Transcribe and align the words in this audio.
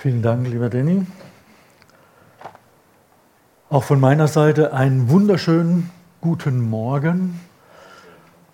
Vielen 0.00 0.22
Dank, 0.22 0.48
lieber 0.48 0.70
Danny. 0.70 1.04
Auch 3.68 3.82
von 3.84 4.00
meiner 4.00 4.28
Seite 4.28 4.72
einen 4.72 5.10
wunderschönen 5.10 5.90
guten 6.22 6.58
Morgen. 6.70 7.38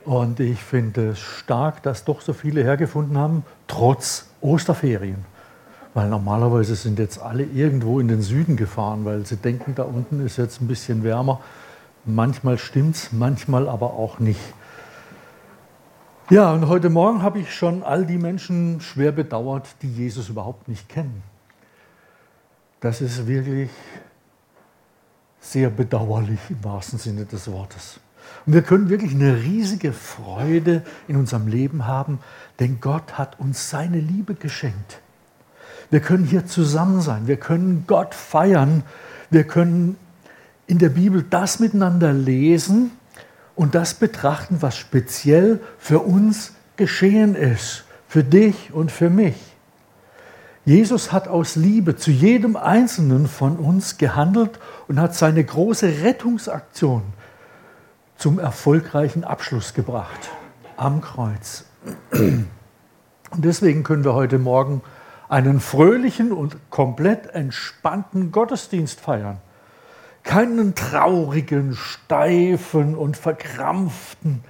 Und 0.04 0.40
ich 0.40 0.60
finde 0.60 1.10
es 1.10 1.20
stark, 1.20 1.84
dass 1.84 2.04
doch 2.04 2.20
so 2.20 2.32
viele 2.32 2.64
hergefunden 2.64 3.16
haben, 3.16 3.44
trotz 3.68 4.28
Osterferien. 4.40 5.24
Weil 5.94 6.08
normalerweise 6.08 6.74
sind 6.74 6.98
jetzt 6.98 7.20
alle 7.20 7.44
irgendwo 7.44 8.00
in 8.00 8.08
den 8.08 8.22
Süden 8.22 8.56
gefahren, 8.56 9.04
weil 9.04 9.24
sie 9.24 9.36
denken, 9.36 9.76
da 9.76 9.84
unten 9.84 10.26
ist 10.26 10.38
jetzt 10.38 10.60
ein 10.60 10.66
bisschen 10.66 11.04
wärmer. 11.04 11.40
Manchmal 12.04 12.58
stimmt 12.58 12.96
es, 12.96 13.12
manchmal 13.12 13.68
aber 13.68 13.92
auch 13.92 14.18
nicht. 14.18 14.40
Ja, 16.28 16.52
und 16.52 16.66
heute 16.66 16.90
Morgen 16.90 17.22
habe 17.22 17.38
ich 17.38 17.54
schon 17.54 17.84
all 17.84 18.04
die 18.04 18.18
Menschen 18.18 18.80
schwer 18.80 19.12
bedauert, 19.12 19.68
die 19.82 19.92
Jesus 19.92 20.28
überhaupt 20.28 20.66
nicht 20.66 20.88
kennen. 20.88 21.22
Das 22.86 23.00
ist 23.00 23.26
wirklich 23.26 23.68
sehr 25.40 25.70
bedauerlich 25.70 26.38
im 26.50 26.62
wahrsten 26.62 27.00
Sinne 27.00 27.24
des 27.24 27.50
Wortes. 27.50 27.98
Und 28.46 28.52
wir 28.52 28.62
können 28.62 28.88
wirklich 28.88 29.12
eine 29.12 29.42
riesige 29.42 29.92
Freude 29.92 30.84
in 31.08 31.16
unserem 31.16 31.48
Leben 31.48 31.88
haben, 31.88 32.20
denn 32.60 32.78
Gott 32.80 33.18
hat 33.18 33.40
uns 33.40 33.70
seine 33.70 33.98
Liebe 33.98 34.36
geschenkt. 34.36 35.00
Wir 35.90 35.98
können 35.98 36.26
hier 36.26 36.46
zusammen 36.46 37.00
sein, 37.00 37.26
wir 37.26 37.38
können 37.38 37.82
Gott 37.88 38.14
feiern, 38.14 38.84
wir 39.30 39.42
können 39.42 39.96
in 40.68 40.78
der 40.78 40.90
Bibel 40.90 41.24
das 41.28 41.58
miteinander 41.58 42.12
lesen 42.12 42.92
und 43.56 43.74
das 43.74 43.94
betrachten, 43.94 44.58
was 44.60 44.76
speziell 44.76 45.58
für 45.76 45.98
uns 45.98 46.52
geschehen 46.76 47.34
ist, 47.34 47.82
für 48.06 48.22
dich 48.22 48.72
und 48.72 48.92
für 48.92 49.10
mich. 49.10 49.55
Jesus 50.66 51.12
hat 51.12 51.28
aus 51.28 51.54
Liebe 51.54 51.94
zu 51.94 52.10
jedem 52.10 52.56
Einzelnen 52.56 53.28
von 53.28 53.56
uns 53.56 53.98
gehandelt 53.98 54.58
und 54.88 55.00
hat 55.00 55.14
seine 55.14 55.44
große 55.44 56.02
Rettungsaktion 56.02 57.04
zum 58.16 58.40
erfolgreichen 58.40 59.22
Abschluss 59.22 59.74
gebracht 59.74 60.28
am 60.76 61.00
Kreuz. 61.00 61.66
Und 62.10 62.48
deswegen 63.44 63.84
können 63.84 64.04
wir 64.04 64.14
heute 64.14 64.40
Morgen 64.40 64.82
einen 65.28 65.60
fröhlichen 65.60 66.32
und 66.32 66.56
komplett 66.68 67.28
entspannten 67.28 68.32
Gottesdienst 68.32 69.00
feiern. 69.00 69.38
Keinen 70.24 70.74
traurigen, 70.74 71.76
steifen 71.76 72.96
und 72.96 73.16
verkrampften. 73.16 74.42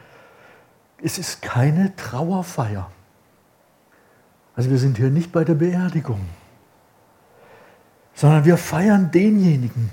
Es 1.02 1.18
ist 1.18 1.42
keine 1.42 1.94
Trauerfeier. 1.94 2.90
Also 4.56 4.70
wir 4.70 4.78
sind 4.78 4.96
hier 4.96 5.10
nicht 5.10 5.32
bei 5.32 5.44
der 5.44 5.54
Beerdigung, 5.54 6.20
sondern 8.14 8.46
wir 8.46 8.56
feiern 8.56 9.10
denjenigen, 9.12 9.90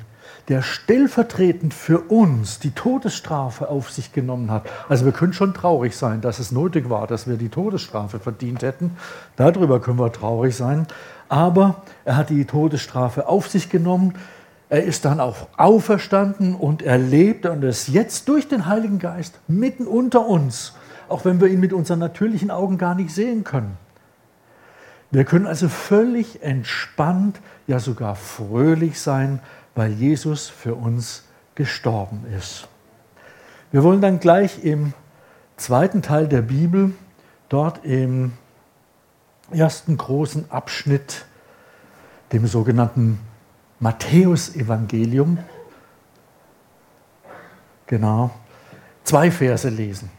der 0.48 0.62
stellvertretend 0.62 1.74
für 1.74 2.00
uns 2.00 2.60
die 2.60 2.72
Todesstrafe 2.72 3.70
auf 3.70 3.92
sich 3.92 4.14
genommen 4.14 4.52
hat. 4.52 4.66
Also 4.90 5.06
wir 5.06 5.12
können 5.12 5.34
schon 5.34 5.54
traurig 5.54 5.96
sein, 5.96 6.22
dass 6.22 6.40
es 6.40 6.52
nötig 6.52 6.90
war, 6.90 7.08
dass 7.08 7.28
wir 7.28 7.38
die 7.38 7.50
Todesstrafe 7.50 8.20
verdient 8.20 8.62
hätten. 8.62 8.98
Darüber 9.36 9.82
können 9.82 10.00
wir 10.00 10.12
traurig 10.12 10.56
sein. 10.56 10.88
Aber 11.30 11.84
er 12.04 12.18
hat 12.18 12.30
die 12.30 12.46
Todesstrafe 12.46 13.28
auf 13.28 13.50
sich 13.50 13.70
genommen. 13.70 14.16
Er 14.70 14.84
ist 14.84 15.06
dann 15.06 15.20
auch 15.20 15.48
auferstanden 15.58 16.56
und 16.56 16.82
er 16.82 16.98
lebt 16.98 17.46
und 17.46 17.64
ist 17.64 17.88
jetzt 17.88 18.28
durch 18.28 18.48
den 18.48 18.66
Heiligen 18.66 19.00
Geist 19.00 19.40
mitten 19.48 19.88
unter 19.88 20.26
uns, 20.26 20.74
auch 21.08 21.26
wenn 21.26 21.40
wir 21.40 21.48
ihn 21.48 21.60
mit 21.60 21.74
unseren 21.74 22.00
natürlichen 22.00 22.52
Augen 22.52 22.78
gar 22.78 22.96
nicht 22.96 23.12
sehen 23.12 23.44
können. 23.44 23.78
Wir 25.14 25.26
können 25.26 25.46
also 25.46 25.70
völlig 25.70 26.42
entspannt, 26.42 27.40
ja 27.68 27.78
sogar 27.78 28.16
fröhlich 28.16 29.00
sein, 29.00 29.42
weil 29.76 29.92
Jesus 29.92 30.50
für 30.50 30.74
uns 30.74 31.26
gestorben 31.54 32.26
ist. 32.36 32.68
Wir 33.72 33.84
wollen 33.84 34.02
dann 34.02 34.20
gleich 34.20 34.64
im 34.64 34.94
zweiten 35.56 36.02
Teil 36.02 36.28
der 36.28 36.42
Bibel, 36.42 36.94
dort 37.48 37.86
im 37.86 38.34
ersten 39.52 39.98
großen 39.98 40.50
Abschnitt, 40.50 41.26
dem 42.32 42.48
sogenannten 42.48 43.20
Matthäusevangelium, 43.80 45.38
genau, 47.86 48.32
zwei 49.04 49.30
Verse 49.30 49.70
lesen. 49.70 50.10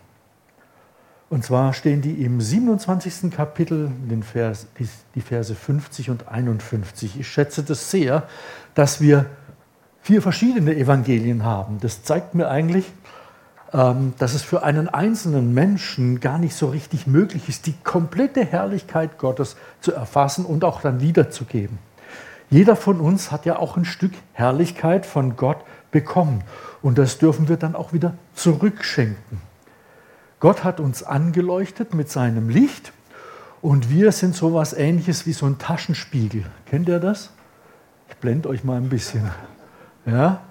Und 1.30 1.44
zwar 1.44 1.72
stehen 1.72 2.02
die 2.02 2.22
im 2.22 2.40
27. 2.40 3.30
Kapitel, 3.30 3.90
den 4.10 4.22
Vers, 4.22 4.66
die, 5.14 5.20
Verse 5.20 5.54
50 5.54 6.10
und 6.10 6.28
51. 6.28 7.18
Ich 7.18 7.28
schätze 7.28 7.62
das 7.62 7.90
sehr, 7.90 8.24
dass 8.74 9.00
wir 9.00 9.26
vier 10.02 10.20
verschiedene 10.20 10.76
Evangelien 10.76 11.44
haben. 11.44 11.78
Das 11.80 12.02
zeigt 12.02 12.34
mir 12.34 12.48
eigentlich, 12.48 12.92
ähm, 13.72 14.12
dass 14.18 14.34
es 14.34 14.42
für 14.42 14.62
einen 14.62 14.88
einzelnen 14.88 15.54
Menschen 15.54 16.20
gar 16.20 16.38
nicht 16.38 16.54
so 16.54 16.68
richtig 16.68 17.06
möglich 17.06 17.48
ist, 17.48 17.66
die 17.66 17.74
komplette 17.82 18.44
Herrlichkeit 18.44 19.18
Gottes 19.18 19.56
zu 19.80 19.92
erfassen 19.92 20.44
und 20.44 20.62
auch 20.62 20.82
dann 20.82 21.00
wiederzugeben. 21.00 21.78
Jeder 22.50 22.76
von 22.76 23.00
uns 23.00 23.32
hat 23.32 23.46
ja 23.46 23.58
auch 23.58 23.76
ein 23.76 23.86
Stück 23.86 24.12
Herrlichkeit 24.34 25.06
von 25.06 25.36
Gott 25.36 25.58
bekommen 25.90 26.44
und 26.82 26.98
das 26.98 27.18
dürfen 27.18 27.48
wir 27.48 27.56
dann 27.56 27.74
auch 27.74 27.92
wieder 27.92 28.14
zurückschenken. 28.34 29.53
Gott 30.44 30.62
hat 30.62 30.78
uns 30.78 31.02
angeleuchtet 31.02 31.94
mit 31.94 32.10
seinem 32.10 32.50
Licht 32.50 32.92
und 33.62 33.88
wir 33.88 34.12
sind 34.12 34.34
so 34.34 34.50
etwas 34.50 34.74
ähnliches 34.74 35.24
wie 35.24 35.32
so 35.32 35.46
ein 35.46 35.56
Taschenspiegel. 35.56 36.44
Kennt 36.66 36.86
ihr 36.86 37.00
das? 37.00 37.30
Ich 38.10 38.16
blende 38.16 38.50
euch 38.50 38.62
mal 38.62 38.76
ein 38.76 38.90
bisschen. 38.90 39.30
Ja? 40.04 40.42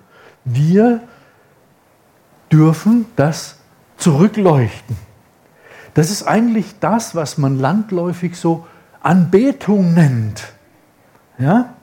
Wir 0.46 1.02
dürfen 2.52 3.06
das 3.18 3.59
zurückleuchten. 3.98 4.98
Das 5.94 6.09
ist 6.09 6.24
eigentlich 6.24 6.74
das, 6.80 7.14
was 7.14 7.38
man 7.38 7.59
landläufig 7.59 8.36
so 8.36 8.66
Anbetung 9.03 9.94
nennt. 9.94 10.53
Ja? 11.38 11.76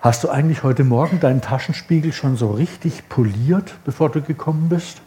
Hast 0.00 0.22
du 0.22 0.28
eigentlich 0.28 0.62
heute 0.62 0.84
Morgen 0.84 1.18
deinen 1.18 1.40
Taschenspiegel 1.40 2.12
schon 2.12 2.36
so 2.36 2.52
richtig 2.52 3.08
poliert, 3.08 3.74
bevor 3.84 4.10
du 4.10 4.22
gekommen 4.22 4.68
bist? 4.68 5.02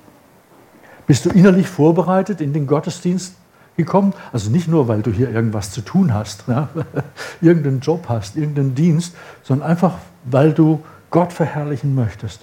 Bist 1.07 1.25
du 1.25 1.29
innerlich 1.29 1.67
vorbereitet 1.67 2.41
in 2.41 2.53
den 2.53 2.67
Gottesdienst 2.67 3.35
gekommen? 3.78 4.13
Also 4.31 4.50
nicht 4.50 4.67
nur, 4.67 4.88
weil 4.88 5.01
du 5.01 5.12
hier 5.12 5.29
irgendwas 5.29 5.72
zu 5.72 5.81
tun 5.81 6.13
hast, 6.13 6.45
ja? 6.47 6.69
irgendeinen 7.41 7.79
Job 7.79 8.06
hast, 8.07 8.35
irgendeinen 8.35 8.75
Dienst, 8.75 9.16
sondern 9.44 9.69
einfach, 9.69 9.95
weil 10.25 10.53
du 10.53 10.84
Gott 11.09 11.34
verherrlichen 11.34 11.95
möchtest. 11.95 12.41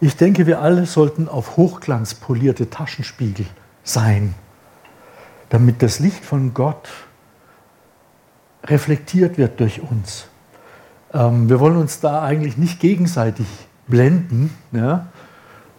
Ich 0.00 0.16
denke, 0.16 0.46
wir 0.46 0.62
alle 0.62 0.86
sollten 0.86 1.28
auf 1.28 1.56
Hochglanz 1.56 2.14
polierte 2.14 2.70
Taschenspiegel 2.70 3.46
sein, 3.82 4.34
damit 5.50 5.82
das 5.82 5.98
Licht 5.98 6.24
von 6.24 6.54
Gott 6.54 6.88
reflektiert 8.64 9.36
wird 9.36 9.60
durch 9.60 9.82
uns. 9.82 10.26
Ähm, 11.12 11.48
wir 11.48 11.60
wollen 11.60 11.76
uns 11.76 12.00
da 12.00 12.22
eigentlich 12.22 12.56
nicht 12.56 12.80
gegenseitig 12.80 13.46
blenden, 13.88 14.56
ja? 14.72 15.08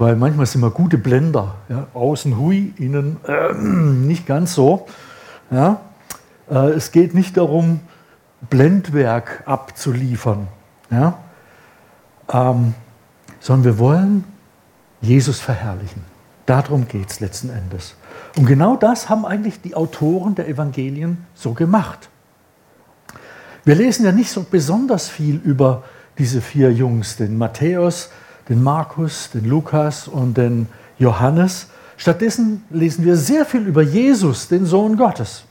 Weil 0.02 0.16
manchmal 0.16 0.48
sind 0.48 0.62
wir 0.62 0.72
gute 0.72 0.98
Blender. 0.98 1.54
Ja? 1.70 1.86
Außen 1.94 2.36
hui, 2.40 2.74
innen 2.78 3.18
äh, 3.28 3.54
nicht 3.54 4.26
ganz 4.26 4.56
so. 4.56 4.88
Ja? 5.52 5.82
Äh, 6.50 6.72
es 6.72 6.92
geht 6.92 7.14
nicht 7.14 7.38
darum, 7.38 7.82
Blendwerk 8.50 9.44
abzuliefern, 9.46 10.48
ja? 10.90 11.20
Ähm, 12.34 12.74
sondern 13.40 13.66
wir 13.66 13.78
wollen 13.78 14.24
Jesus 15.02 15.40
verherrlichen. 15.40 16.02
Darum 16.48 16.88
geht 16.88 17.12
es 17.12 17.20
letzten 17.20 17.52
Endes. 17.52 17.96
Und 18.36 18.48
genau 18.48 18.78
das 18.78 19.08
haben 19.08 19.24
eigentlich 19.24 19.62
die 19.62 19.76
Autoren 19.76 20.34
der 20.34 20.48
Evangelien 20.48 21.28
so 21.36 21.54
gemacht. 21.54 22.10
Wir 23.66 23.76
lesen 23.76 24.04
ja 24.04 24.12
nicht 24.12 24.32
so 24.32 24.48
besonders 24.50 25.10
viel 25.10 25.36
über 25.36 25.84
diese 26.18 26.42
vier 26.42 26.74
Jungs, 26.74 27.18
den 27.18 27.38
Matthäus, 27.38 28.10
den 28.50 28.64
Markus, 28.64 29.30
den 29.32 29.46
Lukas 29.46 30.08
und 30.08 30.38
den 30.38 30.68
Johannes. 30.98 31.68
Stattdessen 31.98 32.64
lesen 32.70 33.06
wir 33.06 33.16
sehr 33.16 33.46
viel 33.46 33.68
über 33.68 33.82
Jesus, 33.82 34.48
den 34.48 34.66
Sohn 34.66 34.98
Gottes. 34.98 35.44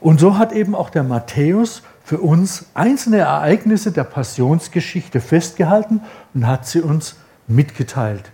Und 0.00 0.18
so 0.18 0.38
hat 0.38 0.52
eben 0.52 0.74
auch 0.74 0.90
der 0.90 1.02
Matthäus 1.02 1.82
für 2.02 2.18
uns 2.18 2.66
einzelne 2.74 3.18
Ereignisse 3.18 3.92
der 3.92 4.04
Passionsgeschichte 4.04 5.20
festgehalten 5.20 6.00
und 6.34 6.46
hat 6.46 6.66
sie 6.66 6.80
uns 6.80 7.16
mitgeteilt. 7.46 8.32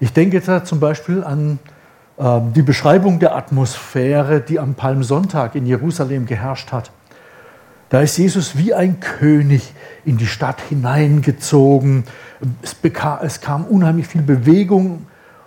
Ich 0.00 0.12
denke 0.12 0.40
da 0.40 0.64
zum 0.64 0.80
Beispiel 0.80 1.24
an 1.24 1.58
äh, 2.16 2.40
die 2.54 2.62
Beschreibung 2.62 3.18
der 3.18 3.34
Atmosphäre, 3.36 4.40
die 4.40 4.58
am 4.58 4.74
Palmsonntag 4.74 5.54
in 5.54 5.66
Jerusalem 5.66 6.26
geherrscht 6.26 6.72
hat. 6.72 6.90
Da 7.90 8.00
ist 8.00 8.16
Jesus 8.16 8.56
wie 8.56 8.74
ein 8.74 9.00
König 9.00 9.72
in 10.04 10.16
die 10.16 10.26
Stadt 10.26 10.60
hineingezogen. 10.60 12.04
Es, 12.62 12.74
bekam, 12.74 13.18
es 13.22 13.40
kam 13.40 13.64
unheimlich 13.64 14.08
viel 14.08 14.22
Bewegung 14.22 15.06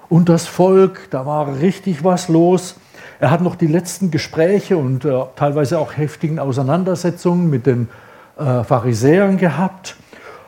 und 0.10 0.30
das 0.30 0.48
Volk, 0.48 1.07
da 1.12 1.25
war 1.25 1.60
richtig 1.60 2.04
was 2.04 2.30
los. 2.30 2.75
Er 3.19 3.31
hat 3.31 3.42
noch 3.42 3.56
die 3.56 3.68
letzten 3.68 4.12
Gespräche 4.12 4.78
und 4.78 5.04
äh, 5.04 5.24
teilweise 5.36 5.80
auch 5.80 5.98
heftigen 5.98 6.39
Auseinandersetzungen 6.39 7.50
mit 7.50 7.66
den 7.66 7.89
äh, 8.38 8.63
Pharisäern 8.63 9.38
gehabt. 9.38 9.95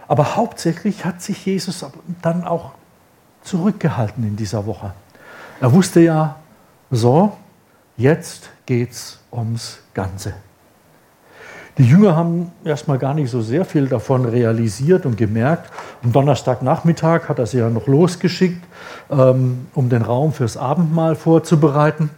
Aber 0.07 0.35
hauptsächlich 0.35 1.05
hat 1.05 1.21
sich 1.21 1.45
Jesus 1.45 1.85
dann 2.21 2.43
auch 2.43 2.71
zurückgehalten 3.41 4.23
in 4.23 4.35
dieser 4.35 4.65
Woche. 4.65 4.93
Er 5.59 5.73
wusste 5.73 5.99
ja, 5.99 6.37
so, 6.91 7.37
jetzt 7.97 8.49
geht's 8.65 9.19
ums 9.31 9.79
Ganze. 9.93 10.33
Die 11.79 11.85
Jünger 11.85 12.13
haben 12.13 12.51
erstmal 12.65 12.97
gar 12.97 13.13
nicht 13.13 13.31
so 13.31 13.41
sehr 13.41 13.63
viel 13.63 13.87
davon 13.87 14.25
realisiert 14.25 15.05
und 15.05 15.15
gemerkt. 15.15 15.71
Am 16.03 16.11
Donnerstagnachmittag 16.11 17.29
hat 17.29 17.39
er 17.39 17.45
sie 17.45 17.59
ja 17.59 17.69
noch 17.69 17.87
losgeschickt, 17.87 18.61
ähm, 19.09 19.67
um 19.73 19.87
den 19.87 20.01
Raum 20.01 20.33
fürs 20.33 20.57
Abendmahl 20.57 21.15
vorzubereiten. 21.15 22.09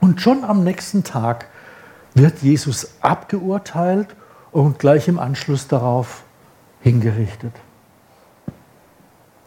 Und 0.00 0.20
schon 0.20 0.44
am 0.44 0.62
nächsten 0.62 1.02
Tag 1.02 1.46
wird 2.14 2.38
Jesus 2.42 2.92
abgeurteilt 3.00 4.14
und 4.52 4.78
gleich 4.78 5.08
im 5.08 5.18
Anschluss 5.18 5.66
darauf 5.66 6.22
hingerichtet. 6.80 7.52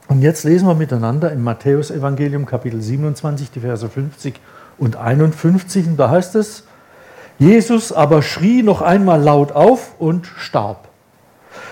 Und 0.10 0.24
jetzt 0.24 0.44
lesen 0.44 0.68
wir 0.68 0.76
miteinander 0.76 1.32
im 1.32 1.46
Matthäusevangelium 1.46 2.46
Kapitel 2.46 2.82
27, 2.82 3.52
die 3.52 3.62
Verse 3.62 3.88
50 3.88 4.42
und 4.78 4.98
51. 4.98 5.88
Und 5.88 5.98
da 5.98 6.10
heißt 6.10 6.36
es, 6.36 6.66
Jesus 7.40 7.92
aber 7.92 8.22
schrie 8.22 8.64
noch 8.64 8.82
einmal 8.82 9.22
laut 9.22 9.52
auf 9.52 10.00
und 10.00 10.26
starb. 10.26 10.88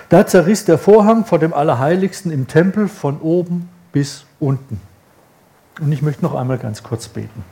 Da 0.10 0.28
zerriss 0.28 0.66
der 0.66 0.78
Vorhang 0.78 1.26
vor 1.26 1.40
dem 1.40 1.54
Allerheiligsten 1.54 2.32
im 2.32 2.48
Tempel 2.48 2.88
von 2.88 3.20
oben 3.20 3.70
bis 3.92 4.26
unten. 4.40 4.80
Und 5.80 5.92
ich 5.92 6.02
möchte 6.02 6.24
noch 6.24 6.36
einmal 6.36 6.58
ganz 6.58 6.84
kurz 6.84 7.08
beten. 7.08 7.44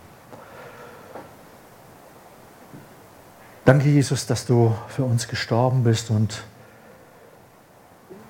Danke, 3.66 3.90
Jesus, 3.90 4.26
dass 4.28 4.46
du 4.46 4.76
für 4.90 5.04
uns 5.04 5.28
gestorben 5.28 5.84
bist 5.84 6.12
und 6.12 6.44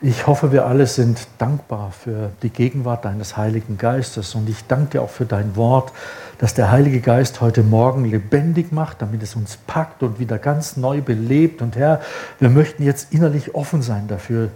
ich 0.03 0.27
hoffe, 0.27 0.51
wir 0.51 0.65
alle 0.67 0.85
sind 0.85 1.27
dankbar 1.37 1.91
für 1.91 2.31
die 2.41 2.49
Gegenwart 2.49 3.05
deines 3.05 3.37
Heiligen 3.37 3.77
Geistes 3.77 4.35
und 4.35 4.49
ich 4.49 4.67
danke 4.67 4.91
dir 4.91 5.01
auch 5.01 5.09
für 5.09 5.25
dein 5.25 5.55
Wort, 5.55 5.93
dass 6.39 6.53
der 6.53 6.71
Heilige 6.71 6.99
Geist 6.99 7.39
heute 7.39 7.63
Morgen 7.63 8.03
lebendig 8.03 8.73
macht, 8.73 9.01
damit 9.01 9.23
es 9.23 9.33
uns 9.37 9.57
packt 9.65 10.03
und 10.03 10.19
wieder 10.19 10.39
ganz 10.39 10.75
neu 10.75 11.01
belebt. 11.01 11.61
Und 11.61 11.77
Herr, 11.77 12.01
wir 12.39 12.49
möchten 12.49 12.83
jetzt 12.83 13.13
innerlich 13.13 13.55
offen 13.55 13.81
sein 13.81 14.09
dafür, 14.09 14.49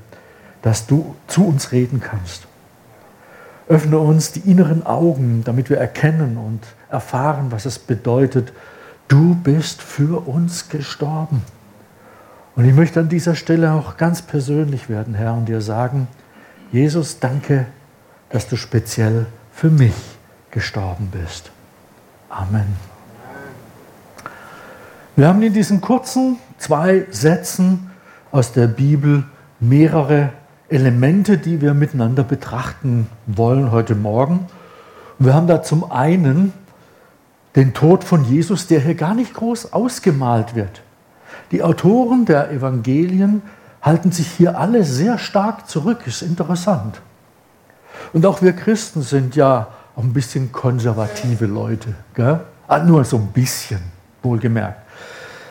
dass 0.63 0.85
du 0.85 1.15
zu 1.27 1.47
uns 1.47 1.71
reden 1.71 2.01
kannst. 2.01 2.45
Öffne 3.69 4.00
uns 4.00 4.33
die 4.33 4.51
inneren 4.51 4.85
Augen, 4.85 5.43
damit 5.45 5.69
wir 5.69 5.77
erkennen 5.77 6.35
und 6.35 6.59
erfahren, 6.89 7.51
was 7.51 7.65
es 7.65 7.79
bedeutet, 7.79 8.51
du 9.07 9.35
bist 9.35 9.81
für 9.81 10.27
uns 10.27 10.67
gestorben. 10.67 11.41
Und 12.57 12.65
ich 12.65 12.74
möchte 12.74 13.00
an 13.00 13.07
dieser 13.07 13.36
Stelle 13.36 13.71
auch 13.74 13.98
ganz 13.98 14.24
persönlich 14.24 14.89
werden, 14.89 15.13
Herr, 15.13 15.36
und 15.36 15.45
dir 15.45 15.62
sagen, 15.62 16.07
Jesus, 16.71 17.19
danke, 17.19 17.68
dass 18.31 18.50
du 18.50 18.56
speziell 18.56 19.27
für 19.51 19.69
mich 19.69 19.94
gestorben 20.50 21.12
bist. 21.12 21.51
Amen. 22.30 22.65
Wir 25.15 25.27
haben 25.27 25.44
in 25.44 25.54
diesen 25.54 25.81
kurzen 25.81 26.38
zwei 26.57 27.06
Sätzen 27.12 27.92
aus 28.31 28.54
der 28.54 28.65
Bibel 28.65 29.24
mehrere 29.60 30.31
Elemente, 30.68 31.38
die 31.38 31.62
wir 31.62 31.75
miteinander 31.75 32.24
betrachten 32.24 33.07
wollen 33.27 33.71
heute 33.71 33.94
Morgen. 33.94 34.48
Wir 35.19 35.36
haben 35.36 35.45
da 35.45 35.62
zum 35.62 35.92
einen 35.92 36.53
den 37.56 37.75
Tod 37.75 38.03
von 38.03 38.25
Jesus, 38.25 38.65
der 38.65 38.80
hier 38.80 38.95
gar 38.95 39.13
nicht 39.13 39.36
groß 39.36 39.74
ausgemalt 39.74 40.56
wird. 40.56 40.81
Die 41.51 41.63
Autoren 41.63 42.25
der 42.25 42.51
Evangelien 42.51 43.42
halten 43.81 44.12
sich 44.12 44.28
hier 44.28 44.60
alle 44.60 44.84
sehr 44.84 45.18
stark 45.18 45.69
zurück, 45.69 46.00
ist 46.06 46.22
interessant. 46.22 47.01
Und 48.13 48.25
auch 48.25 48.42
wir 48.42 48.54
Christen 48.54 49.01
sind 49.01 49.36
ja 49.36 49.68
ein 49.95 50.13
bisschen 50.13 50.51
konservative 50.51 51.45
Leute, 51.45 51.95
gell? 52.13 52.42
Ah, 52.68 52.80
nur 52.80 53.04
so 53.06 53.18
ein 53.18 53.28
bisschen, 53.28 53.80
wohlgemerkt. 54.22 54.81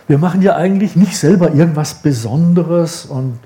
Wir 0.06 0.18
machen 0.18 0.42
ja 0.42 0.54
eigentlich 0.54 0.94
nicht 0.94 1.16
selber 1.16 1.52
irgendwas 1.52 1.94
Besonderes 1.94 3.06
und 3.06 3.38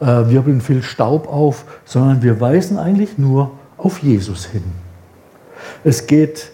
äh, 0.00 0.06
wirbeln 0.06 0.60
viel 0.60 0.82
Staub 0.82 1.28
auf, 1.28 1.64
sondern 1.84 2.22
wir 2.22 2.40
weisen 2.40 2.78
eigentlich 2.78 3.18
nur 3.18 3.50
auf 3.76 3.98
Jesus 3.98 4.46
hin. 4.46 4.64
Es 5.84 6.06
geht 6.06 6.50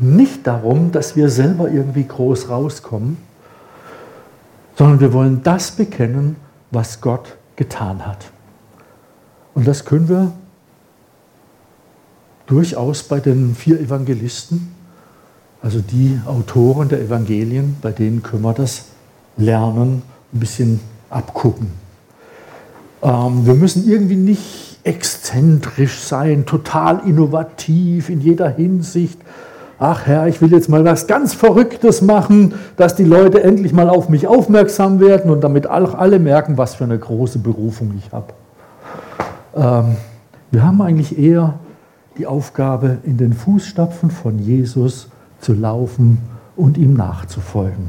nicht 0.00 0.46
darum, 0.46 0.92
dass 0.92 1.16
wir 1.16 1.28
selber 1.28 1.68
irgendwie 1.68 2.06
groß 2.06 2.48
rauskommen, 2.48 3.16
sondern 4.82 4.98
wir 4.98 5.12
wollen 5.12 5.44
das 5.44 5.70
bekennen, 5.70 6.34
was 6.72 7.00
Gott 7.00 7.36
getan 7.54 8.04
hat. 8.04 8.32
Und 9.54 9.68
das 9.68 9.84
können 9.84 10.08
wir 10.08 10.32
durchaus 12.46 13.04
bei 13.04 13.20
den 13.20 13.54
vier 13.54 13.78
Evangelisten, 13.78 14.74
also 15.62 15.78
die 15.78 16.20
Autoren 16.26 16.88
der 16.88 17.00
Evangelien, 17.00 17.76
bei 17.80 17.92
denen 17.92 18.24
können 18.24 18.42
wir 18.42 18.54
das 18.54 18.86
lernen, 19.36 20.02
ein 20.34 20.40
bisschen 20.40 20.80
abgucken. 21.10 21.68
Ähm, 23.04 23.46
wir 23.46 23.54
müssen 23.54 23.88
irgendwie 23.88 24.16
nicht 24.16 24.80
exzentrisch 24.82 26.00
sein, 26.00 26.44
total 26.44 27.02
innovativ 27.06 28.08
in 28.08 28.20
jeder 28.20 28.48
Hinsicht, 28.48 29.20
ach 29.82 30.06
Herr, 30.06 30.28
ich 30.28 30.40
will 30.40 30.52
jetzt 30.52 30.68
mal 30.68 30.84
was 30.84 31.06
ganz 31.08 31.34
Verrücktes 31.34 32.02
machen, 32.02 32.54
dass 32.76 32.94
die 32.94 33.04
Leute 33.04 33.42
endlich 33.42 33.72
mal 33.72 33.88
auf 33.88 34.08
mich 34.08 34.28
aufmerksam 34.28 35.00
werden 35.00 35.30
und 35.30 35.42
damit 35.42 35.68
auch 35.68 35.94
alle 35.94 36.20
merken, 36.20 36.56
was 36.56 36.76
für 36.76 36.84
eine 36.84 36.98
große 36.98 37.40
Berufung 37.40 37.92
ich 37.98 38.12
habe. 38.12 38.32
Ähm, 39.56 39.96
wir 40.52 40.62
haben 40.64 40.80
eigentlich 40.80 41.18
eher 41.18 41.54
die 42.16 42.26
Aufgabe, 42.26 42.98
in 43.02 43.16
den 43.16 43.32
Fußstapfen 43.32 44.10
von 44.10 44.38
Jesus 44.38 45.08
zu 45.40 45.52
laufen 45.52 46.18
und 46.54 46.78
ihm 46.78 46.94
nachzufolgen. 46.94 47.88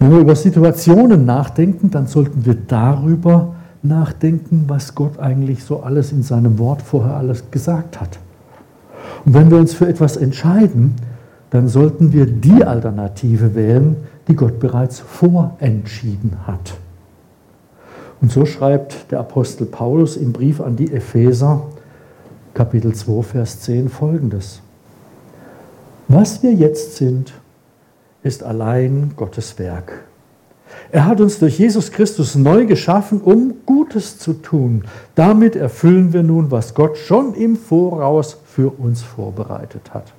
Wenn 0.00 0.10
wir 0.10 0.18
über 0.18 0.34
Situationen 0.34 1.24
nachdenken, 1.24 1.90
dann 1.90 2.08
sollten 2.08 2.44
wir 2.44 2.54
darüber 2.54 3.54
nachdenken, 3.82 4.64
was 4.66 4.96
Gott 4.96 5.20
eigentlich 5.20 5.62
so 5.62 5.82
alles 5.82 6.10
in 6.10 6.24
seinem 6.24 6.58
Wort 6.58 6.82
vorher 6.82 7.16
alles 7.16 7.50
gesagt 7.52 8.00
hat. 8.00 8.18
Und 9.24 9.34
wenn 9.34 9.50
wir 9.50 9.58
uns 9.58 9.74
für 9.74 9.88
etwas 9.88 10.16
entscheiden, 10.16 10.94
dann 11.50 11.68
sollten 11.68 12.12
wir 12.12 12.26
die 12.26 12.64
Alternative 12.64 13.54
wählen, 13.54 13.96
die 14.28 14.36
Gott 14.36 14.58
bereits 14.58 15.00
vorentschieden 15.00 16.46
hat. 16.46 16.74
Und 18.20 18.30
so 18.30 18.46
schreibt 18.46 19.10
der 19.10 19.20
Apostel 19.20 19.66
Paulus 19.66 20.16
im 20.16 20.32
Brief 20.32 20.60
an 20.60 20.76
die 20.76 20.92
Epheser, 20.92 21.62
Kapitel 22.54 22.94
2, 22.94 23.22
Vers 23.22 23.60
10 23.60 23.88
folgendes. 23.88 24.60
Was 26.08 26.42
wir 26.42 26.52
jetzt 26.52 26.96
sind, 26.96 27.32
ist 28.22 28.42
allein 28.42 29.12
Gottes 29.16 29.58
Werk. 29.58 30.04
Er 30.90 31.06
hat 31.06 31.20
uns 31.20 31.38
durch 31.38 31.58
Jesus 31.58 31.90
Christus 31.90 32.34
neu 32.34 32.66
geschaffen, 32.66 33.20
um 33.20 33.54
Gutes 33.66 34.18
zu 34.18 34.34
tun. 34.34 34.84
Damit 35.14 35.56
erfüllen 35.56 36.12
wir 36.12 36.22
nun, 36.22 36.50
was 36.50 36.74
Gott 36.74 36.98
schon 36.98 37.34
im 37.34 37.56
Voraus 37.56 38.36
für 38.44 38.70
uns 38.70 39.02
vorbereitet 39.02 39.94
hat. 39.94 40.12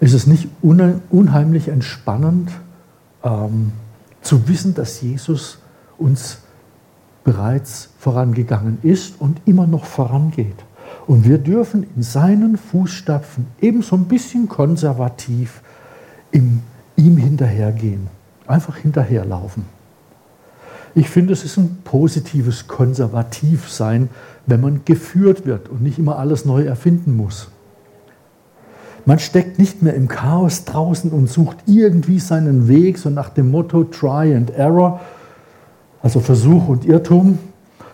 Ist 0.00 0.14
es 0.14 0.26
nicht 0.26 0.48
unheimlich 0.62 1.68
entspannend 1.68 2.50
ähm, 3.22 3.72
zu 4.22 4.48
wissen, 4.48 4.74
dass 4.74 5.02
Jesus 5.02 5.58
uns 5.98 6.38
bereits 7.22 7.90
vorangegangen 7.98 8.78
ist 8.82 9.20
und 9.20 9.42
immer 9.44 9.66
noch 9.66 9.84
vorangeht? 9.84 10.64
Und 11.06 11.24
wir 11.24 11.38
dürfen 11.38 11.86
in 11.96 12.02
seinen 12.02 12.56
Fußstapfen 12.56 13.46
ebenso 13.60 13.96
ein 13.96 14.04
bisschen 14.04 14.48
konservativ 14.48 15.60
im, 16.30 16.62
ihm 17.00 17.16
hinterhergehen, 17.16 18.08
einfach 18.46 18.76
hinterherlaufen. 18.76 19.64
Ich 20.94 21.08
finde, 21.08 21.32
es 21.32 21.44
ist 21.44 21.56
ein 21.56 21.78
positives 21.84 22.66
Konservativsein, 22.66 24.10
wenn 24.46 24.60
man 24.60 24.80
geführt 24.84 25.46
wird 25.46 25.68
und 25.68 25.82
nicht 25.82 25.98
immer 25.98 26.18
alles 26.18 26.44
neu 26.44 26.64
erfinden 26.64 27.16
muss. 27.16 27.48
Man 29.06 29.18
steckt 29.18 29.58
nicht 29.58 29.82
mehr 29.82 29.94
im 29.94 30.08
Chaos 30.08 30.64
draußen 30.64 31.10
und 31.10 31.28
sucht 31.30 31.56
irgendwie 31.66 32.18
seinen 32.18 32.68
Weg, 32.68 32.98
so 32.98 33.08
nach 33.08 33.30
dem 33.30 33.50
Motto 33.50 33.84
Try 33.84 34.34
and 34.34 34.50
Error, 34.50 35.00
also 36.02 36.20
Versuch 36.20 36.68
und 36.68 36.84
Irrtum, 36.84 37.38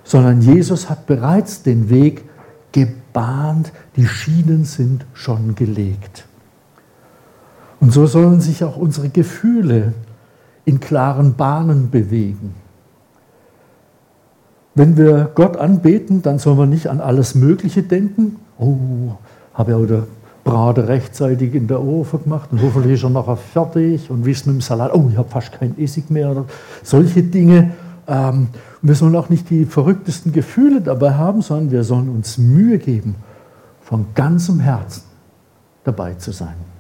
sondern 0.02 0.40
Jesus 0.40 0.88
hat 0.88 1.06
bereits 1.06 1.62
den 1.62 1.90
Weg 1.90 2.25
gebahnt, 2.72 3.72
die 3.96 4.06
Schienen 4.06 4.64
sind 4.64 5.04
schon 5.14 5.54
gelegt. 5.54 6.26
Und 7.86 7.92
so 7.92 8.06
sollen 8.06 8.40
sich 8.40 8.64
auch 8.64 8.76
unsere 8.76 9.10
Gefühle 9.10 9.92
in 10.64 10.80
klaren 10.80 11.34
Bahnen 11.34 11.88
bewegen. 11.88 12.56
Wenn 14.74 14.96
wir 14.96 15.30
Gott 15.36 15.56
anbeten, 15.56 16.20
dann 16.20 16.40
sollen 16.40 16.58
wir 16.58 16.66
nicht 16.66 16.88
an 16.88 17.00
alles 17.00 17.36
Mögliche 17.36 17.84
denken. 17.84 18.38
Oh, 18.58 19.12
habe 19.54 19.70
ja 19.70 19.78
heute 19.78 20.08
Brate 20.42 20.88
rechtzeitig 20.88 21.54
in 21.54 21.68
der 21.68 21.80
Ofen 21.80 22.24
gemacht 22.24 22.48
und 22.50 22.60
hoffentlich 22.60 22.94
ist 22.94 23.04
er 23.04 23.10
nachher 23.10 23.36
fertig 23.36 24.10
und 24.10 24.26
wie 24.26 24.32
ist 24.32 24.48
mit 24.48 24.56
dem 24.56 24.62
Salat, 24.62 24.92
oh, 24.92 25.06
ich 25.08 25.16
habe 25.16 25.28
fast 25.28 25.52
keinen 25.52 25.78
Essig 25.78 26.10
mehr 26.10 26.32
oder 26.32 26.46
solche 26.82 27.22
Dinge. 27.22 27.70
Ähm, 28.08 28.48
wir 28.82 28.96
sollen 28.96 29.14
auch 29.14 29.28
nicht 29.28 29.48
die 29.48 29.64
verrücktesten 29.64 30.32
Gefühle 30.32 30.80
dabei 30.80 31.14
haben, 31.14 31.40
sondern 31.40 31.70
wir 31.70 31.84
sollen 31.84 32.08
uns 32.08 32.36
Mühe 32.36 32.78
geben, 32.78 33.14
von 33.80 34.06
ganzem 34.16 34.58
Herzen 34.58 35.04
dabei 35.84 36.14
zu 36.14 36.32
sein. 36.32 36.75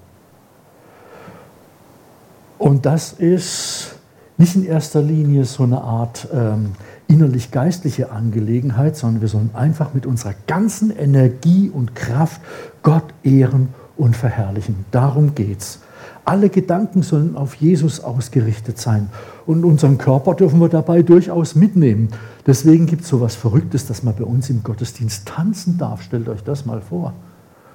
Und 2.58 2.86
das 2.86 3.12
ist 3.12 3.96
nicht 4.38 4.56
in 4.56 4.64
erster 4.64 5.02
Linie 5.02 5.44
so 5.44 5.62
eine 5.62 5.80
Art 5.80 6.28
ähm, 6.32 6.72
innerlich-geistliche 7.08 8.10
Angelegenheit, 8.10 8.96
sondern 8.96 9.20
wir 9.20 9.28
sollen 9.28 9.50
einfach 9.54 9.94
mit 9.94 10.06
unserer 10.06 10.34
ganzen 10.46 10.90
Energie 10.90 11.70
und 11.72 11.94
Kraft 11.94 12.40
Gott 12.82 13.04
ehren 13.22 13.68
und 13.96 14.16
verherrlichen. 14.16 14.84
Darum 14.90 15.34
geht's. 15.34 15.80
Alle 16.24 16.48
Gedanken 16.50 17.02
sollen 17.02 17.36
auf 17.36 17.54
Jesus 17.54 18.00
ausgerichtet 18.00 18.78
sein. 18.78 19.10
Und 19.46 19.64
unseren 19.64 19.96
Körper 19.96 20.34
dürfen 20.34 20.60
wir 20.60 20.68
dabei 20.68 21.02
durchaus 21.02 21.54
mitnehmen. 21.54 22.08
Deswegen 22.46 22.86
gibt 22.86 23.02
es 23.02 23.08
so 23.08 23.18
etwas 23.18 23.36
Verrücktes, 23.36 23.86
dass 23.86 24.02
man 24.02 24.16
bei 24.16 24.24
uns 24.24 24.50
im 24.50 24.62
Gottesdienst 24.62 25.26
tanzen 25.26 25.78
darf. 25.78 26.02
Stellt 26.02 26.28
euch 26.28 26.42
das 26.42 26.66
mal 26.66 26.80
vor. 26.80 27.12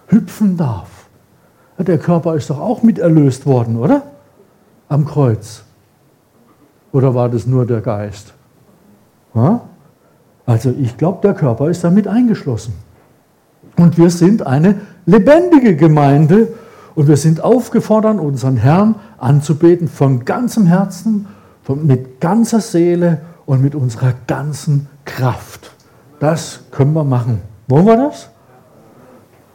Hüpfen 0.07 0.57
darf. 0.57 1.07
Der 1.77 1.97
Körper 1.97 2.35
ist 2.35 2.49
doch 2.49 2.59
auch 2.59 2.83
mit 2.83 2.99
erlöst 2.99 3.45
worden, 3.45 3.77
oder? 3.77 4.10
Am 4.91 5.05
Kreuz. 5.05 5.63
Oder 6.91 7.15
war 7.15 7.29
das 7.29 7.47
nur 7.47 7.65
der 7.65 7.79
Geist? 7.79 8.33
Also 10.45 10.75
ich 10.77 10.97
glaube, 10.97 11.19
der 11.21 11.33
Körper 11.33 11.69
ist 11.69 11.81
damit 11.85 12.09
eingeschlossen. 12.09 12.73
Und 13.77 13.97
wir 13.97 14.09
sind 14.09 14.45
eine 14.45 14.81
lebendige 15.05 15.77
Gemeinde 15.77 16.49
und 16.93 17.07
wir 17.07 17.15
sind 17.15 17.41
aufgefordert, 17.41 18.19
unseren 18.19 18.57
Herrn 18.57 18.95
anzubeten 19.17 19.87
von 19.87 20.25
ganzem 20.25 20.65
Herzen, 20.65 21.25
von, 21.63 21.87
mit 21.87 22.19
ganzer 22.19 22.59
Seele 22.59 23.21
und 23.45 23.61
mit 23.61 23.75
unserer 23.75 24.13
ganzen 24.27 24.89
Kraft. 25.05 25.71
Das 26.19 26.65
können 26.69 26.91
wir 26.91 27.05
machen. 27.05 27.39
Wollen 27.69 27.85
wir 27.85 27.95
das? 27.95 28.29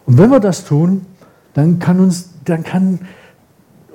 Und 0.07 0.16
wenn 0.16 0.31
wir 0.31 0.40
das 0.40 0.64
tun, 0.64 1.05
dann 1.52 1.78
kann 1.78 2.00
uns, 2.00 2.31
dann 2.47 2.64
kann 2.64 3.00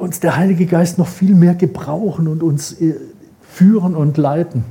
uns 0.01 0.20
der 0.20 0.36
Heilige 0.36 0.65
Geist 0.65 0.98
noch 0.98 1.08
viel 1.08 1.36
mehr 1.36 1.55
gebrauchen 1.55 2.27
und 2.27 2.43
uns 2.43 2.74
äh, 2.81 2.96
führen 3.41 3.96
und 3.96 4.17
leiten. 4.17 4.65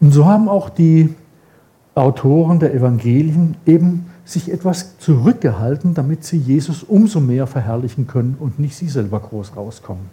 Und 0.00 0.12
so 0.12 0.26
haben 0.26 0.48
auch 0.48 0.70
die 0.70 1.14
Autoren 1.94 2.60
der 2.60 2.74
Evangelien 2.74 3.56
eben 3.66 4.06
sich 4.24 4.52
etwas 4.52 4.98
zurückgehalten, 4.98 5.94
damit 5.94 6.22
sie 6.22 6.38
Jesus 6.38 6.82
umso 6.82 7.18
mehr 7.18 7.46
verherrlichen 7.46 8.06
können 8.06 8.36
und 8.38 8.58
nicht 8.58 8.76
sie 8.76 8.88
selber 8.88 9.20
groß 9.20 9.56
rauskommen. 9.56 10.10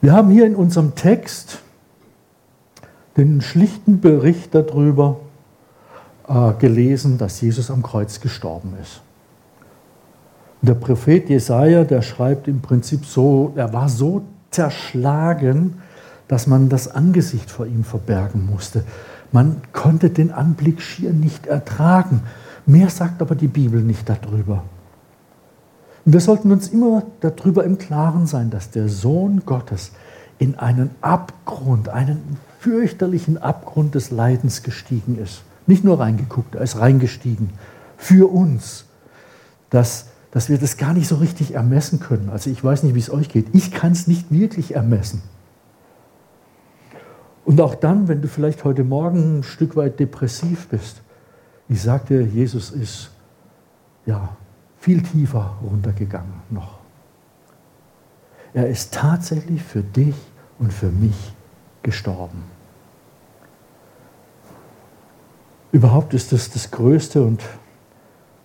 Wir 0.00 0.12
haben 0.12 0.30
hier 0.30 0.46
in 0.46 0.54
unserem 0.54 0.94
Text 0.94 1.62
den 3.16 3.40
schlichten 3.40 4.00
Bericht 4.00 4.54
darüber 4.54 5.20
äh, 6.28 6.52
gelesen, 6.58 7.18
dass 7.18 7.40
Jesus 7.40 7.70
am 7.70 7.82
Kreuz 7.82 8.20
gestorben 8.20 8.74
ist. 8.80 9.00
Der 10.66 10.74
Prophet 10.74 11.28
Jesaja, 11.28 11.84
der 11.84 12.00
schreibt 12.00 12.48
im 12.48 12.62
Prinzip 12.62 13.04
so, 13.04 13.52
er 13.54 13.74
war 13.74 13.90
so 13.90 14.22
zerschlagen, 14.50 15.74
dass 16.26 16.46
man 16.46 16.70
das 16.70 16.88
Angesicht 16.88 17.50
vor 17.50 17.66
ihm 17.66 17.84
verbergen 17.84 18.46
musste. 18.46 18.82
Man 19.30 19.60
konnte 19.74 20.08
den 20.08 20.32
Anblick 20.32 20.80
schier 20.80 21.12
nicht 21.12 21.46
ertragen. 21.46 22.22
Mehr 22.64 22.88
sagt 22.88 23.20
aber 23.20 23.34
die 23.34 23.48
Bibel 23.48 23.82
nicht 23.82 24.08
darüber. 24.08 24.64
Und 26.06 26.14
wir 26.14 26.20
sollten 26.20 26.50
uns 26.50 26.68
immer 26.68 27.02
darüber 27.20 27.64
im 27.64 27.76
Klaren 27.76 28.26
sein, 28.26 28.48
dass 28.48 28.70
der 28.70 28.88
Sohn 28.88 29.42
Gottes 29.44 29.92
in 30.38 30.54
einen 30.54 30.92
Abgrund, 31.02 31.90
einen 31.90 32.38
fürchterlichen 32.60 33.36
Abgrund 33.36 33.94
des 33.94 34.10
Leidens 34.10 34.62
gestiegen 34.62 35.18
ist. 35.22 35.42
Nicht 35.66 35.84
nur 35.84 36.00
reingeguckt, 36.00 36.54
er 36.54 36.62
ist 36.62 36.78
reingestiegen. 36.78 37.50
Für 37.98 38.32
uns. 38.32 38.86
Dass, 39.68 40.06
dass 40.34 40.48
wir 40.48 40.58
das 40.58 40.76
gar 40.76 40.92
nicht 40.94 41.06
so 41.06 41.14
richtig 41.14 41.54
ermessen 41.54 42.00
können. 42.00 42.28
Also 42.28 42.50
ich 42.50 42.62
weiß 42.62 42.82
nicht, 42.82 42.96
wie 42.96 42.98
es 42.98 43.08
euch 43.08 43.28
geht. 43.28 43.54
Ich 43.54 43.70
kann 43.70 43.92
es 43.92 44.08
nicht 44.08 44.32
wirklich 44.32 44.74
ermessen. 44.74 45.22
Und 47.44 47.60
auch 47.60 47.76
dann, 47.76 48.08
wenn 48.08 48.20
du 48.20 48.26
vielleicht 48.26 48.64
heute 48.64 48.82
Morgen 48.82 49.38
ein 49.38 49.42
Stück 49.44 49.76
weit 49.76 50.00
depressiv 50.00 50.66
bist, 50.66 51.02
ich 51.68 51.80
sagte, 51.80 52.20
Jesus 52.20 52.72
ist 52.72 53.12
ja 54.06 54.36
viel 54.76 55.04
tiefer 55.04 55.56
runtergegangen 55.62 56.42
noch. 56.50 56.80
Er 58.54 58.68
ist 58.68 58.92
tatsächlich 58.92 59.62
für 59.62 59.82
dich 59.82 60.16
und 60.58 60.72
für 60.72 60.90
mich 60.90 61.32
gestorben. 61.84 62.42
Überhaupt 65.70 66.12
ist 66.12 66.32
das 66.32 66.50
das 66.50 66.72
größte 66.72 67.22
und 67.22 67.40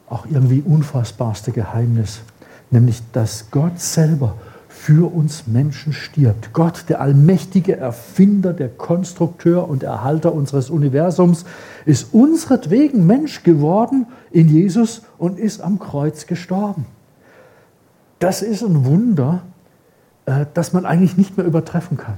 auch 0.10 0.26
irgendwie 0.30 0.62
unfassbarste 0.62 1.52
Geheimnis, 1.52 2.22
nämlich 2.72 3.02
dass 3.12 3.52
Gott 3.52 3.80
selber 3.80 4.36
für 4.68 5.14
uns 5.14 5.46
Menschen 5.46 5.92
stirbt. 5.94 6.54
Gott, 6.54 6.86
der 6.88 7.02
allmächtige 7.02 7.76
Erfinder, 7.76 8.54
der 8.54 8.70
Konstrukteur 8.70 9.68
und 9.68 9.84
Erhalter 9.84 10.34
unseres 10.34 10.70
Universums, 10.70 11.44
ist 11.86 12.14
unseretwegen 12.14 13.06
Mensch 13.06 13.44
geworden 13.44 14.08
in 14.32 14.48
Jesus 14.48 15.02
und 15.18 15.38
ist 15.38 15.62
am 15.62 15.80
Kreuz 15.80 16.28
gestorben. 16.28 16.86
Das 18.20 18.42
ist 18.42 18.64
ein 18.64 18.86
Wunder, 18.86 19.42
äh, 20.26 20.46
das 20.54 20.72
man 20.72 20.86
eigentlich 20.86 21.18
nicht 21.18 21.36
mehr 21.36 21.46
übertreffen 21.46 21.98
kann. 21.98 22.18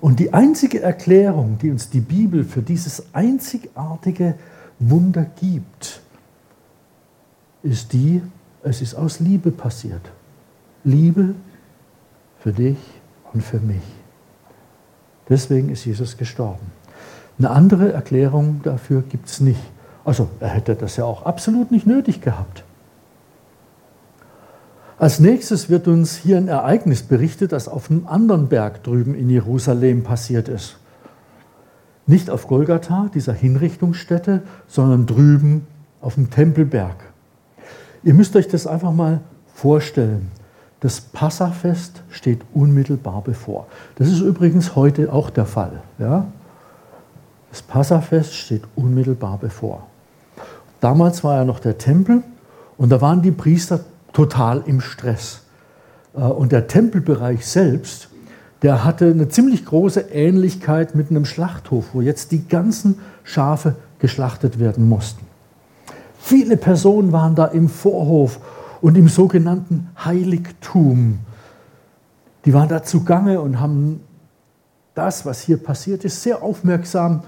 Und 0.00 0.20
die 0.20 0.32
einzige 0.32 0.80
Erklärung, 0.80 1.58
die 1.60 1.70
uns 1.70 1.90
die 1.90 2.00
Bibel 2.00 2.44
für 2.44 2.62
dieses 2.62 3.14
einzigartige 3.14 4.34
Wunder 4.90 5.26
gibt, 5.40 6.00
ist 7.62 7.92
die, 7.92 8.22
es 8.62 8.82
ist 8.82 8.94
aus 8.94 9.20
Liebe 9.20 9.50
passiert. 9.50 10.02
Liebe 10.84 11.34
für 12.40 12.52
dich 12.52 12.78
und 13.32 13.42
für 13.42 13.60
mich. 13.60 13.82
Deswegen 15.28 15.68
ist 15.68 15.84
Jesus 15.84 16.16
gestorben. 16.16 16.72
Eine 17.38 17.50
andere 17.50 17.92
Erklärung 17.92 18.60
dafür 18.62 19.02
gibt 19.02 19.28
es 19.28 19.40
nicht. 19.40 19.60
Also 20.04 20.28
er 20.40 20.48
hätte 20.48 20.74
das 20.74 20.96
ja 20.96 21.04
auch 21.04 21.24
absolut 21.24 21.70
nicht 21.70 21.86
nötig 21.86 22.20
gehabt. 22.20 22.64
Als 24.98 25.18
nächstes 25.18 25.68
wird 25.68 25.88
uns 25.88 26.16
hier 26.16 26.36
ein 26.36 26.48
Ereignis 26.48 27.02
berichtet, 27.02 27.52
das 27.52 27.66
auf 27.66 27.90
einem 27.90 28.06
anderen 28.06 28.48
Berg 28.48 28.84
drüben 28.84 29.14
in 29.14 29.30
Jerusalem 29.30 30.04
passiert 30.04 30.48
ist. 30.48 30.76
Nicht 32.06 32.30
auf 32.30 32.48
Golgatha, 32.48 33.10
dieser 33.14 33.32
Hinrichtungsstätte, 33.32 34.42
sondern 34.66 35.06
drüben 35.06 35.66
auf 36.00 36.14
dem 36.14 36.30
Tempelberg. 36.30 36.96
Ihr 38.02 38.14
müsst 38.14 38.34
euch 38.34 38.48
das 38.48 38.66
einfach 38.66 38.92
mal 38.92 39.20
vorstellen. 39.54 40.30
Das 40.80 41.00
Passafest 41.00 42.02
steht 42.10 42.40
unmittelbar 42.52 43.22
bevor. 43.22 43.68
Das 43.96 44.08
ist 44.08 44.20
übrigens 44.20 44.74
heute 44.74 45.12
auch 45.12 45.30
der 45.30 45.46
Fall. 45.46 45.82
Ja? 45.98 46.26
Das 47.50 47.62
Passafest 47.62 48.34
steht 48.34 48.62
unmittelbar 48.74 49.38
bevor. 49.38 49.86
Damals 50.80 51.22
war 51.22 51.36
ja 51.36 51.44
noch 51.44 51.60
der 51.60 51.78
Tempel 51.78 52.24
und 52.76 52.90
da 52.90 53.00
waren 53.00 53.22
die 53.22 53.30
Priester 53.30 53.80
total 54.12 54.64
im 54.66 54.80
Stress. 54.80 55.42
Äh, 56.14 56.22
und 56.22 56.50
der 56.50 56.66
Tempelbereich 56.66 57.46
selbst, 57.46 58.08
der 58.62 58.84
hatte 58.84 59.06
eine 59.06 59.28
ziemlich 59.28 59.64
große 59.64 60.00
Ähnlichkeit 60.12 60.94
mit 60.94 61.10
einem 61.10 61.24
Schlachthof, 61.24 61.86
wo 61.92 62.00
jetzt 62.00 62.30
die 62.30 62.46
ganzen 62.46 63.00
Schafe 63.24 63.74
geschlachtet 63.98 64.58
werden 64.58 64.88
mussten. 64.88 65.26
Viele 66.18 66.56
Personen 66.56 67.10
waren 67.10 67.34
da 67.34 67.46
im 67.46 67.68
Vorhof 67.68 68.38
und 68.80 68.96
im 68.96 69.08
sogenannten 69.08 69.88
Heiligtum. 70.04 71.18
Die 72.44 72.54
waren 72.54 72.68
da 72.68 72.82
zugange 72.82 73.40
und 73.40 73.60
haben 73.60 74.00
das, 74.94 75.26
was 75.26 75.40
hier 75.40 75.56
passiert 75.56 76.04
ist, 76.04 76.22
sehr 76.22 76.42
aufmerksam 76.42 77.24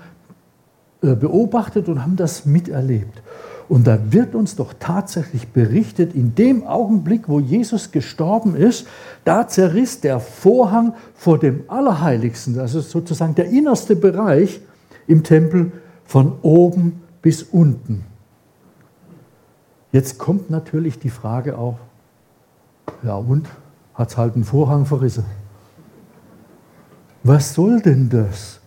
äh, 1.03 1.15
beobachtet 1.15 1.89
und 1.89 2.03
haben 2.03 2.17
das 2.17 2.47
miterlebt. 2.47 3.23
Und 3.69 3.87
da 3.87 3.99
wird 4.13 4.35
uns 4.35 4.57
doch 4.57 4.75
tatsächlich 4.79 5.49
berichtet, 5.49 6.15
in 6.15 6.35
dem 6.35 6.67
Augenblick, 6.67 7.29
wo 7.29 7.41
Jesus 7.41 7.93
gestorben 7.93 8.57
ist, 8.57 8.87
da 9.25 9.49
zerriss 9.49 10.01
der 10.01 10.21
Vorhang 10.21 10.95
vor 11.15 11.39
dem 11.39 11.65
Allerheiligsten, 11.69 12.59
also 12.59 12.81
sozusagen 12.81 13.35
der 13.35 13.47
innerste 13.47 13.97
Bereich 13.97 14.61
im 15.07 15.23
Tempel 15.23 15.73
von 16.05 16.35
oben 16.43 17.03
bis 17.23 17.43
unten. 17.43 18.05
Jetzt 19.93 20.19
kommt 20.19 20.51
natürlich 20.51 20.99
die 20.99 21.11
Frage 21.11 21.57
auf, 21.57 21.77
ja 23.03 23.15
und, 23.15 23.49
hat 23.95 24.11
es 24.11 24.17
halt 24.17 24.35
einen 24.35 24.45
Vorhang 24.45 24.87
verrissen? 24.87 25.25
Was 27.23 27.55
soll 27.55 27.81
denn 27.81 28.11
das? 28.11 28.61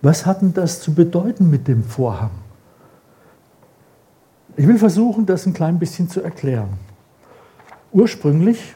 Was 0.00 0.24
hat 0.24 0.40
denn 0.40 0.54
das 0.54 0.80
zu 0.80 0.94
bedeuten 0.94 1.50
mit 1.50 1.68
dem 1.68 1.82
Vorhang? 1.82 2.30
Ich 4.60 4.66
will 4.66 4.76
versuchen, 4.76 5.24
das 5.24 5.46
ein 5.46 5.54
klein 5.54 5.78
bisschen 5.78 6.10
zu 6.10 6.20
erklären. 6.20 6.68
Ursprünglich 7.92 8.74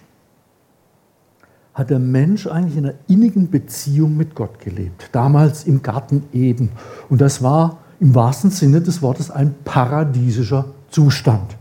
hat 1.75 1.91
der 1.91 1.99
Mensch 1.99 2.47
eigentlich 2.47 2.79
in 2.79 2.87
einer 2.87 2.95
innigen 3.07 3.51
Beziehung 3.51 4.17
mit 4.17 4.35
Gott 4.35 4.61
gelebt. 4.61 5.11
Damals 5.13 5.65
im 5.65 5.83
Garten 5.83 6.23
Eden. 6.33 6.71
Und 7.11 7.21
das 7.21 7.43
war 7.43 7.81
im 8.01 8.15
wahrsten 8.15 8.49
Sinne 8.49 8.81
des 8.81 9.03
Wortes 9.03 9.31
ein 9.31 9.57
paradiesischer 9.63 10.65
Zustand. 10.89 11.55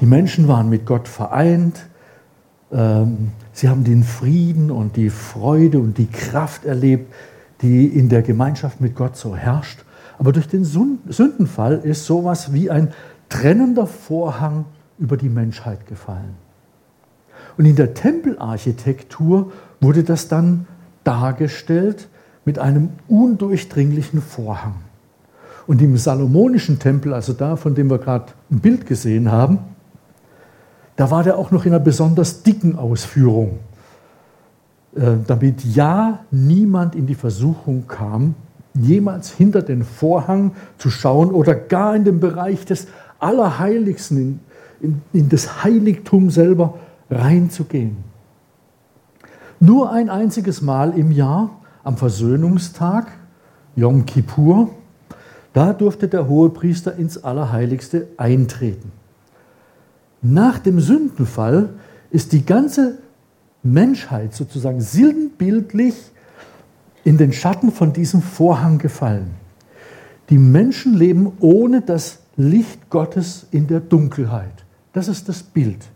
Die 0.00 0.06
Menschen 0.06 0.48
waren 0.48 0.68
mit 0.68 0.84
Gott 0.84 1.06
vereint. 1.06 1.86
Ähm, 2.72 3.30
sie 3.52 3.68
haben 3.68 3.84
den 3.84 4.02
Frieden 4.02 4.72
und 4.72 4.96
die 4.96 5.10
Freude 5.10 5.78
und 5.78 5.96
die 5.96 6.08
Kraft 6.08 6.64
erlebt, 6.64 7.14
die 7.62 7.86
in 7.86 8.08
der 8.08 8.22
Gemeinschaft 8.22 8.80
mit 8.80 8.96
Gott 8.96 9.16
so 9.16 9.36
herrscht. 9.36 9.84
Aber 10.18 10.32
durch 10.32 10.48
den 10.48 10.64
Sündenfall 10.64 11.78
ist 11.84 12.04
sowas 12.04 12.52
wie 12.52 12.70
ein 12.70 12.92
trennender 13.28 13.86
Vorhang 13.86 14.64
über 14.98 15.16
die 15.16 15.28
Menschheit 15.28 15.86
gefallen. 15.86 16.34
Und 17.56 17.64
in 17.64 17.76
der 17.76 17.94
Tempelarchitektur 17.94 19.52
wurde 19.80 20.02
das 20.02 20.28
dann 20.28 20.66
dargestellt 21.04 22.08
mit 22.44 22.58
einem 22.58 22.90
undurchdringlichen 23.06 24.20
Vorhang. 24.20 24.76
Und 25.66 25.82
im 25.82 25.96
salomonischen 25.96 26.78
Tempel, 26.78 27.12
also 27.12 27.32
da, 27.32 27.56
von 27.56 27.74
dem 27.74 27.90
wir 27.90 27.98
gerade 27.98 28.32
ein 28.50 28.60
Bild 28.60 28.86
gesehen 28.86 29.30
haben, 29.30 29.58
da 30.96 31.10
war 31.10 31.22
der 31.22 31.38
auch 31.38 31.50
noch 31.50 31.64
in 31.64 31.72
einer 31.72 31.84
besonders 31.84 32.42
dicken 32.42 32.76
Ausführung, 32.76 33.58
äh, 34.96 35.12
damit 35.26 35.62
ja 35.64 36.20
niemand 36.30 36.94
in 36.94 37.06
die 37.06 37.14
Versuchung 37.14 37.86
kam, 37.86 38.34
jemals 38.80 39.30
hinter 39.30 39.62
den 39.62 39.84
Vorhang 39.84 40.52
zu 40.78 40.90
schauen 40.90 41.30
oder 41.30 41.54
gar 41.54 41.94
in 41.94 42.04
den 42.04 42.20
Bereich 42.20 42.64
des 42.64 42.86
Allerheiligsten, 43.18 44.18
in, 44.18 44.40
in, 44.80 45.02
in 45.12 45.28
das 45.28 45.64
Heiligtum 45.64 46.30
selber 46.30 46.78
reinzugehen. 47.10 47.96
Nur 49.60 49.90
ein 49.90 50.08
einziges 50.08 50.62
Mal 50.62 50.96
im 50.96 51.10
Jahr, 51.10 51.50
am 51.82 51.96
Versöhnungstag, 51.96 53.10
Yom 53.74 54.06
Kippur, 54.06 54.70
da 55.52 55.72
durfte 55.72 56.08
der 56.08 56.28
Hohepriester 56.28 56.96
ins 56.96 57.24
Allerheiligste 57.24 58.08
eintreten. 58.16 58.92
Nach 60.22 60.58
dem 60.58 60.80
Sündenfall 60.80 61.70
ist 62.10 62.32
die 62.32 62.44
ganze 62.44 62.98
Menschheit 63.62 64.34
sozusagen 64.34 64.80
sinnbildlich 64.80 65.94
in 67.08 67.16
den 67.16 67.32
Schatten 67.32 67.72
von 67.72 67.94
diesem 67.94 68.20
Vorhang 68.20 68.76
gefallen. 68.76 69.30
Die 70.28 70.36
Menschen 70.36 70.92
leben 70.92 71.32
ohne 71.40 71.80
das 71.80 72.18
Licht 72.36 72.90
Gottes 72.90 73.46
in 73.50 73.66
der 73.66 73.80
Dunkelheit. 73.80 74.52
Das 74.92 75.08
ist 75.08 75.26
das 75.26 75.42
Bild. 75.42 75.86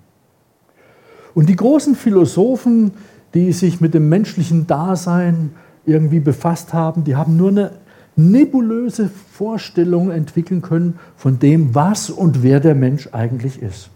Und 1.34 1.50
die 1.50 1.56
großen 1.56 1.96
Philosophen, 1.96 2.92
die 3.34 3.52
sich 3.52 3.78
mit 3.78 3.92
dem 3.92 4.08
menschlichen 4.08 4.66
Dasein 4.66 5.50
irgendwie 5.84 6.20
befasst 6.20 6.72
haben, 6.72 7.04
die 7.04 7.14
haben 7.14 7.36
nur 7.36 7.50
eine 7.50 7.72
nebulöse 8.16 9.10
Vorstellung 9.10 10.10
entwickeln 10.10 10.62
können 10.62 10.98
von 11.14 11.38
dem, 11.38 11.74
was 11.74 12.08
und 12.08 12.42
wer 12.42 12.58
der 12.58 12.74
Mensch 12.74 13.10
eigentlich 13.12 13.60
ist. 13.60 13.90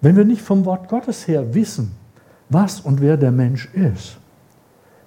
Wenn 0.00 0.14
wir 0.14 0.24
nicht 0.24 0.42
vom 0.42 0.64
Wort 0.64 0.88
Gottes 0.88 1.26
her 1.26 1.54
wissen, 1.54 1.90
was 2.50 2.78
und 2.78 3.00
wer 3.00 3.16
der 3.16 3.32
Mensch 3.32 3.68
ist, 3.74 4.18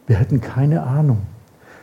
wir 0.10 0.16
hätten 0.16 0.42
keine 0.42 0.82
Ahnung. 0.82 1.20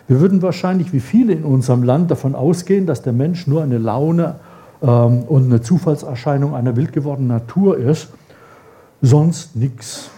Wir 0.09 0.21
würden 0.21 0.43
wahrscheinlich, 0.43 0.93
wie 0.93 0.99
viele 0.99 1.33
in 1.33 1.45
unserem 1.45 1.85
Land, 1.85 2.11
davon 2.11 2.35
ausgehen, 2.35 2.85
dass 2.85 3.01
der 3.01 3.13
Mensch 3.13 3.47
nur 3.47 3.63
eine 3.63 3.79
Laune 3.79 4.35
ähm, 4.83 5.23
und 5.23 5.45
eine 5.45 5.61
Zufallserscheinung 5.61 6.53
einer 6.53 6.75
wild 6.75 6.93
gewordenen 6.93 7.29
Natur 7.29 7.79
ist 7.79 8.09
sonst 9.01 9.55
nichts. 9.55 10.11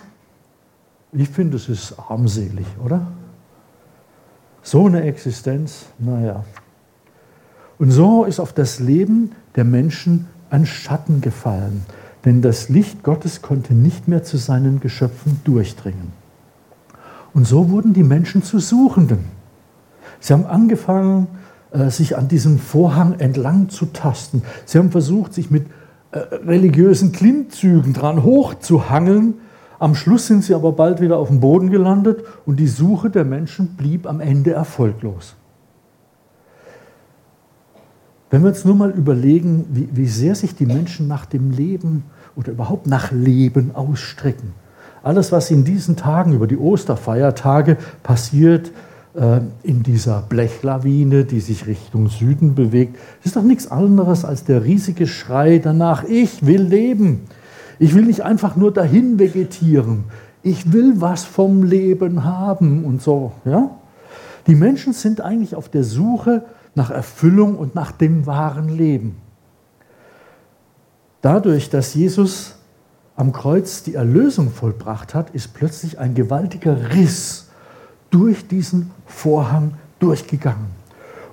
Ich 1.12 1.28
finde, 1.28 1.58
es 1.58 1.68
ist 1.68 1.96
armselig, 1.98 2.66
oder? 2.82 3.08
So 4.62 4.86
eine 4.86 5.02
Existenz, 5.02 5.84
naja. 5.98 6.44
Und 7.78 7.90
so 7.90 8.24
ist 8.24 8.40
auf 8.40 8.54
das 8.54 8.80
Leben 8.80 9.32
der 9.54 9.64
Menschen 9.64 10.28
ein 10.48 10.64
Schatten 10.64 11.20
gefallen, 11.20 11.84
denn 12.24 12.40
das 12.40 12.70
Licht 12.70 13.02
Gottes 13.02 13.42
konnte 13.42 13.74
nicht 13.74 14.08
mehr 14.08 14.24
zu 14.24 14.38
seinen 14.38 14.80
Geschöpfen 14.80 15.42
durchdringen. 15.44 16.12
Und 17.38 17.44
so 17.44 17.70
wurden 17.70 17.92
die 17.92 18.02
Menschen 18.02 18.42
zu 18.42 18.58
Suchenden. 18.58 19.20
Sie 20.18 20.32
haben 20.32 20.44
angefangen, 20.44 21.28
äh, 21.70 21.88
sich 21.88 22.18
an 22.18 22.26
diesem 22.26 22.58
Vorhang 22.58 23.20
entlang 23.20 23.68
zu 23.68 23.86
tasten. 23.86 24.42
Sie 24.64 24.76
haben 24.76 24.90
versucht, 24.90 25.34
sich 25.34 25.48
mit 25.48 25.68
äh, 26.10 26.18
religiösen 26.18 27.12
Klimmzügen 27.12 27.92
dran 27.92 28.24
hochzuhangeln. 28.24 29.34
Am 29.78 29.94
Schluss 29.94 30.26
sind 30.26 30.42
sie 30.42 30.52
aber 30.52 30.72
bald 30.72 31.00
wieder 31.00 31.16
auf 31.16 31.28
dem 31.28 31.38
Boden 31.38 31.70
gelandet 31.70 32.24
und 32.44 32.58
die 32.58 32.66
Suche 32.66 33.08
der 33.08 33.24
Menschen 33.24 33.76
blieb 33.76 34.08
am 34.08 34.18
Ende 34.18 34.50
erfolglos. 34.50 35.36
Wenn 38.30 38.42
wir 38.42 38.48
uns 38.48 38.64
nur 38.64 38.74
mal 38.74 38.90
überlegen, 38.90 39.64
wie, 39.70 39.88
wie 39.92 40.08
sehr 40.08 40.34
sich 40.34 40.56
die 40.56 40.66
Menschen 40.66 41.06
nach 41.06 41.24
dem 41.24 41.52
Leben 41.52 42.02
oder 42.34 42.50
überhaupt 42.50 42.88
nach 42.88 43.12
Leben 43.12 43.76
ausstrecken. 43.76 44.54
Alles, 45.02 45.32
was 45.32 45.50
in 45.50 45.64
diesen 45.64 45.96
Tagen 45.96 46.32
über 46.32 46.46
die 46.46 46.56
Osterfeiertage 46.56 47.76
passiert, 48.02 48.72
äh, 49.14 49.40
in 49.62 49.82
dieser 49.82 50.22
Blechlawine, 50.22 51.24
die 51.24 51.40
sich 51.40 51.66
Richtung 51.66 52.08
Süden 52.08 52.54
bewegt, 52.54 52.96
ist 53.24 53.36
doch 53.36 53.42
nichts 53.42 53.70
anderes 53.70 54.24
als 54.24 54.44
der 54.44 54.64
riesige 54.64 55.06
Schrei 55.06 55.58
danach, 55.58 56.04
ich 56.04 56.46
will 56.46 56.62
leben. 56.62 57.22
Ich 57.78 57.94
will 57.94 58.04
nicht 58.04 58.22
einfach 58.22 58.56
nur 58.56 58.72
dahin 58.72 59.18
vegetieren. 59.18 60.04
Ich 60.42 60.72
will 60.72 61.00
was 61.00 61.24
vom 61.24 61.62
Leben 61.62 62.24
haben 62.24 62.84
und 62.84 63.02
so. 63.02 63.32
Ja? 63.44 63.70
Die 64.46 64.54
Menschen 64.54 64.92
sind 64.92 65.20
eigentlich 65.20 65.54
auf 65.54 65.68
der 65.68 65.84
Suche 65.84 66.44
nach 66.74 66.90
Erfüllung 66.90 67.56
und 67.56 67.74
nach 67.74 67.92
dem 67.92 68.26
wahren 68.26 68.68
Leben. 68.68 69.16
Dadurch, 71.20 71.70
dass 71.70 71.94
Jesus 71.94 72.57
am 73.18 73.32
Kreuz 73.32 73.82
die 73.82 73.96
Erlösung 73.96 74.52
vollbracht 74.52 75.12
hat, 75.12 75.30
ist 75.30 75.52
plötzlich 75.52 75.98
ein 75.98 76.14
gewaltiger 76.14 76.94
Riss 76.94 77.48
durch 78.10 78.46
diesen 78.46 78.92
Vorhang 79.06 79.72
durchgegangen. 79.98 80.68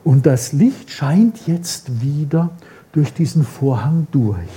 Und 0.03 0.25
das 0.25 0.51
Licht 0.51 0.89
scheint 0.89 1.45
jetzt 1.45 2.01
wieder 2.01 2.49
durch 2.91 3.13
diesen 3.13 3.43
Vorhang 3.43 4.07
durch. 4.11 4.49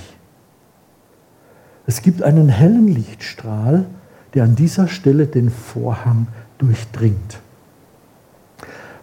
Es 1.85 2.01
gibt 2.01 2.23
einen 2.23 2.49
hellen 2.49 2.87
Lichtstrahl, 2.87 3.85
der 4.33 4.43
an 4.45 4.55
dieser 4.55 4.87
Stelle 4.87 5.27
den 5.27 5.51
Vorhang 5.51 6.27
durchdringt. 6.57 7.39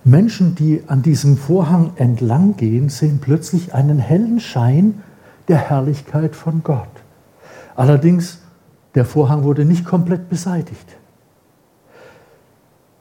Menschen, 0.03 0.57
die 0.57 0.83
an 0.89 1.03
diesem 1.03 1.37
Vorhang 1.37 1.93
entlang 1.95 2.57
gehen, 2.57 2.89
sehen 2.89 3.21
plötzlich 3.21 3.73
einen 3.73 4.01
hellen 4.01 4.41
Schein 4.41 5.03
der 5.47 5.59
Herrlichkeit 5.59 6.35
von 6.35 6.65
Gott. 6.65 6.89
Allerdings, 7.77 8.39
der 8.95 9.05
Vorhang 9.05 9.45
wurde 9.45 9.65
nicht 9.65 9.85
komplett 9.85 10.29
beseitigt. 10.29 10.97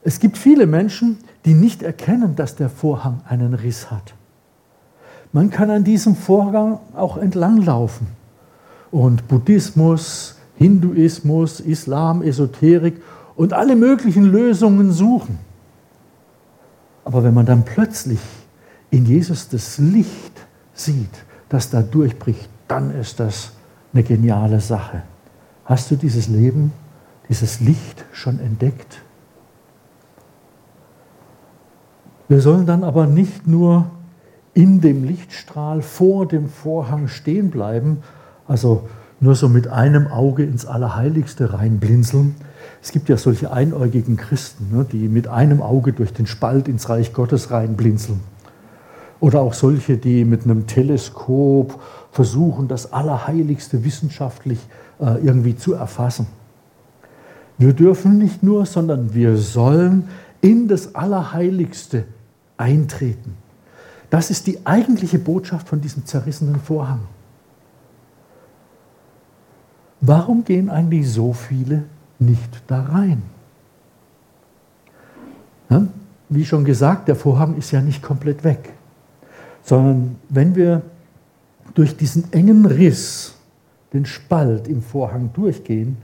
Es 0.04 0.20
gibt 0.20 0.38
viele 0.38 0.66
Menschen, 0.66 1.18
die 1.46 1.54
nicht 1.54 1.82
erkennen, 1.82 2.36
dass 2.36 2.54
der 2.54 2.68
Vorhang 2.68 3.22
einen 3.26 3.54
Riss 3.54 3.90
hat. 3.90 4.14
Man 5.32 5.50
kann 5.50 5.70
an 5.70 5.82
diesem 5.82 6.14
Vorhang 6.14 6.78
auch 6.94 7.16
entlanglaufen 7.16 8.06
und 8.90 9.26
Buddhismus, 9.28 10.36
Hinduismus, 10.56 11.60
Islam, 11.60 12.22
Esoterik 12.22 13.02
und 13.34 13.52
alle 13.52 13.76
möglichen 13.76 14.24
Lösungen 14.24 14.92
suchen. 14.92 15.38
Aber 17.04 17.24
wenn 17.24 17.34
man 17.34 17.46
dann 17.46 17.64
plötzlich 17.64 18.20
in 18.90 19.06
Jesus 19.06 19.48
das 19.48 19.78
Licht 19.78 20.32
sieht, 20.74 21.24
das 21.48 21.70
da 21.70 21.82
durchbricht, 21.82 22.48
dann 22.68 22.90
ist 22.90 23.20
das 23.20 23.52
eine 23.92 24.02
geniale 24.02 24.60
Sache. 24.60 25.02
Hast 25.64 25.90
du 25.90 25.96
dieses 25.96 26.28
Leben, 26.28 26.72
dieses 27.28 27.60
Licht 27.60 28.04
schon 28.12 28.38
entdeckt? 28.38 29.02
Wir 32.28 32.40
sollen 32.40 32.66
dann 32.66 32.82
aber 32.82 33.06
nicht 33.06 33.46
nur 33.46 33.86
in 34.52 34.80
dem 34.80 35.04
Lichtstrahl 35.04 35.82
vor 35.82 36.26
dem 36.26 36.48
Vorhang 36.48 37.08
stehen 37.08 37.50
bleiben, 37.50 37.98
also 38.48 38.88
nur 39.20 39.34
so 39.34 39.48
mit 39.48 39.68
einem 39.68 40.08
Auge 40.08 40.44
ins 40.44 40.66
Allerheiligste 40.66 41.52
reinblinzeln. 41.52 42.34
Es 42.82 42.92
gibt 42.92 43.08
ja 43.08 43.16
solche 43.16 43.52
einäugigen 43.52 44.16
Christen, 44.16 44.76
ne, 44.76 44.86
die 44.90 45.08
mit 45.08 45.28
einem 45.28 45.62
Auge 45.62 45.92
durch 45.92 46.12
den 46.12 46.26
Spalt 46.26 46.68
ins 46.68 46.88
Reich 46.88 47.12
Gottes 47.12 47.50
reinblinzeln. 47.50 48.20
Oder 49.20 49.40
auch 49.40 49.54
solche, 49.54 49.96
die 49.96 50.24
mit 50.24 50.44
einem 50.44 50.66
Teleskop 50.66 51.80
versuchen, 52.16 52.66
das 52.66 52.94
Allerheiligste 52.94 53.84
wissenschaftlich 53.84 54.58
äh, 54.98 55.22
irgendwie 55.22 55.54
zu 55.54 55.74
erfassen. 55.74 56.26
Wir 57.58 57.74
dürfen 57.74 58.16
nicht 58.16 58.42
nur, 58.42 58.64
sondern 58.64 59.12
wir 59.12 59.36
sollen 59.36 60.08
in 60.40 60.66
das 60.66 60.94
Allerheiligste 60.94 62.04
eintreten. 62.56 63.36
Das 64.08 64.30
ist 64.30 64.46
die 64.46 64.64
eigentliche 64.64 65.18
Botschaft 65.18 65.68
von 65.68 65.82
diesem 65.82 66.06
zerrissenen 66.06 66.58
Vorhang. 66.58 67.00
Warum 70.00 70.42
gehen 70.44 70.70
eigentlich 70.70 71.10
so 71.10 71.34
viele 71.34 71.84
nicht 72.18 72.62
da 72.66 72.82
rein? 72.82 73.22
Wie 76.30 76.46
schon 76.46 76.64
gesagt, 76.64 77.08
der 77.08 77.16
Vorhang 77.16 77.56
ist 77.56 77.72
ja 77.72 77.82
nicht 77.82 78.02
komplett 78.02 78.42
weg, 78.42 78.72
sondern 79.62 80.16
wenn 80.30 80.54
wir 80.54 80.82
durch 81.76 81.96
diesen 81.96 82.32
engen 82.32 82.66
Riss, 82.66 83.34
den 83.92 84.06
Spalt 84.06 84.66
im 84.66 84.82
Vorhang 84.82 85.30
durchgehen, 85.34 85.98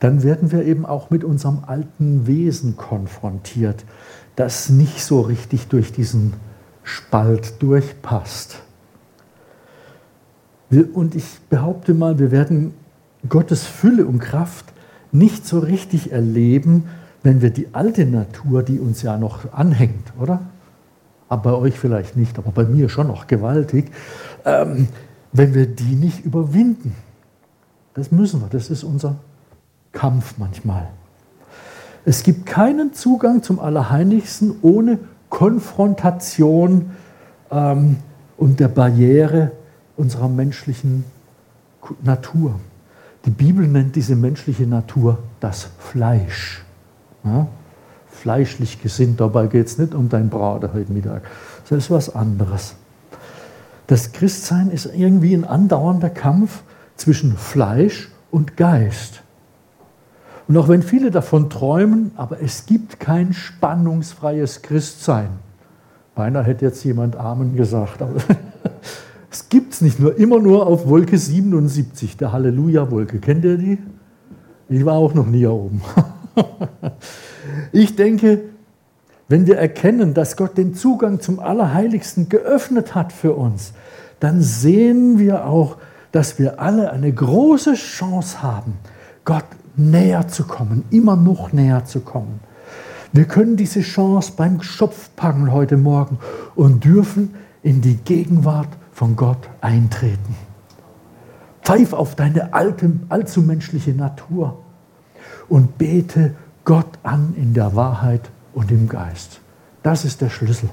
dann 0.00 0.24
werden 0.24 0.50
wir 0.50 0.64
eben 0.64 0.84
auch 0.84 1.10
mit 1.10 1.22
unserem 1.22 1.60
alten 1.64 2.26
Wesen 2.26 2.76
konfrontiert, 2.76 3.84
das 4.34 4.68
nicht 4.70 5.04
so 5.04 5.20
richtig 5.20 5.68
durch 5.68 5.92
diesen 5.92 6.32
Spalt 6.82 7.62
durchpasst. 7.62 8.56
Und 10.94 11.14
ich 11.14 11.24
behaupte 11.50 11.94
mal, 11.94 12.18
wir 12.18 12.30
werden 12.30 12.72
Gottes 13.28 13.64
Fülle 13.64 14.06
und 14.06 14.18
Kraft 14.18 14.72
nicht 15.12 15.46
so 15.46 15.58
richtig 15.58 16.10
erleben, 16.10 16.84
wenn 17.22 17.42
wir 17.42 17.50
die 17.50 17.74
alte 17.74 18.06
Natur, 18.06 18.62
die 18.62 18.80
uns 18.80 19.02
ja 19.02 19.18
noch 19.18 19.52
anhängt, 19.52 20.12
oder? 20.18 20.40
Aber 21.32 21.52
bei 21.52 21.56
euch 21.56 21.78
vielleicht 21.78 22.14
nicht, 22.14 22.36
aber 22.36 22.50
bei 22.50 22.64
mir 22.64 22.90
schon 22.90 23.06
noch 23.06 23.26
gewaltig, 23.26 23.90
ähm, 24.44 24.88
wenn 25.32 25.54
wir 25.54 25.64
die 25.64 25.94
nicht 25.94 26.26
überwinden. 26.26 26.94
Das 27.94 28.12
müssen 28.12 28.42
wir, 28.42 28.48
das 28.48 28.68
ist 28.68 28.84
unser 28.84 29.16
Kampf 29.92 30.34
manchmal. 30.36 30.90
Es 32.04 32.22
gibt 32.22 32.44
keinen 32.44 32.92
Zugang 32.92 33.42
zum 33.42 33.60
Allerheiligsten 33.60 34.56
ohne 34.60 34.98
Konfrontation 35.30 36.90
ähm, 37.50 37.96
und 38.36 38.60
der 38.60 38.68
Barriere 38.68 39.52
unserer 39.96 40.28
menschlichen 40.28 41.06
Natur. 42.02 42.60
Die 43.24 43.30
Bibel 43.30 43.66
nennt 43.66 43.96
diese 43.96 44.16
menschliche 44.16 44.66
Natur 44.66 45.20
das 45.40 45.70
Fleisch. 45.78 46.62
Ja? 47.24 47.46
Fleischlich 48.12 48.80
gesinnt, 48.82 49.20
dabei 49.20 49.46
geht 49.46 49.66
es 49.66 49.78
nicht 49.78 49.94
um 49.94 50.08
dein 50.08 50.28
Braten 50.28 50.72
heute 50.72 50.92
Mittag. 50.92 51.22
Das 51.68 51.78
ist 51.78 51.90
was 51.90 52.14
anderes. 52.14 52.76
Das 53.86 54.12
Christsein 54.12 54.70
ist 54.70 54.86
irgendwie 54.86 55.34
ein 55.34 55.44
andauernder 55.44 56.10
Kampf 56.10 56.62
zwischen 56.96 57.36
Fleisch 57.36 58.10
und 58.30 58.56
Geist. 58.56 59.22
Und 60.48 60.56
auch 60.56 60.68
wenn 60.68 60.82
viele 60.82 61.10
davon 61.10 61.50
träumen, 61.50 62.12
aber 62.16 62.40
es 62.40 62.66
gibt 62.66 63.00
kein 63.00 63.32
spannungsfreies 63.32 64.62
Christsein. 64.62 65.28
Beinahe 66.14 66.44
hätte 66.44 66.64
jetzt 66.64 66.84
jemand 66.84 67.16
Amen 67.16 67.56
gesagt. 67.56 68.02
Aber 68.02 68.14
es 69.30 69.48
gibt 69.48 69.74
es 69.74 69.80
nicht 69.80 69.98
nur, 69.98 70.16
immer 70.18 70.40
nur 70.40 70.66
auf 70.66 70.86
Wolke 70.86 71.16
77, 71.16 72.16
der 72.16 72.32
Halleluja-Wolke. 72.32 73.18
Kennt 73.18 73.44
ihr 73.44 73.56
die? 73.56 73.78
Ich 74.68 74.84
war 74.84 74.94
auch 74.94 75.14
noch 75.14 75.26
nie 75.26 75.38
hier 75.38 75.52
oben. 75.52 75.80
ich 77.72 77.96
denke, 77.96 78.40
wenn 79.28 79.46
wir 79.46 79.56
erkennen, 79.56 80.14
dass 80.14 80.36
Gott 80.36 80.58
den 80.58 80.74
Zugang 80.74 81.20
zum 81.20 81.40
Allerheiligsten 81.40 82.28
geöffnet 82.28 82.94
hat 82.94 83.12
für 83.12 83.34
uns, 83.34 83.72
dann 84.20 84.42
sehen 84.42 85.18
wir 85.18 85.46
auch, 85.46 85.78
dass 86.12 86.38
wir 86.38 86.60
alle 86.60 86.92
eine 86.92 87.12
große 87.12 87.74
Chance 87.74 88.42
haben, 88.42 88.74
Gott 89.24 89.46
näher 89.76 90.28
zu 90.28 90.44
kommen, 90.44 90.84
immer 90.90 91.16
noch 91.16 91.52
näher 91.52 91.84
zu 91.84 92.00
kommen. 92.00 92.40
Wir 93.12 93.24
können 93.24 93.56
diese 93.56 93.80
Chance 93.80 94.32
beim 94.36 94.62
Schopfpacken 94.62 95.52
heute 95.52 95.76
Morgen 95.76 96.18
und 96.54 96.84
dürfen 96.84 97.34
in 97.62 97.80
die 97.80 97.96
Gegenwart 97.96 98.68
von 98.92 99.16
Gott 99.16 99.48
eintreten. 99.60 100.36
Pfeif 101.62 101.92
auf 101.92 102.14
deine 102.14 102.54
alte, 102.54 102.90
allzu 103.08 103.40
menschliche 103.40 103.92
Natur 103.92 104.62
und 105.48 105.78
bete 105.78 106.34
Gott 106.64 106.98
an 107.02 107.34
in 107.36 107.54
der 107.54 107.74
Wahrheit 107.74 108.30
und 108.54 108.70
im 108.70 108.88
Geist. 108.88 109.40
Das 109.82 110.04
ist 110.04 110.20
der 110.20 110.30
Schlüssel. 110.30 110.70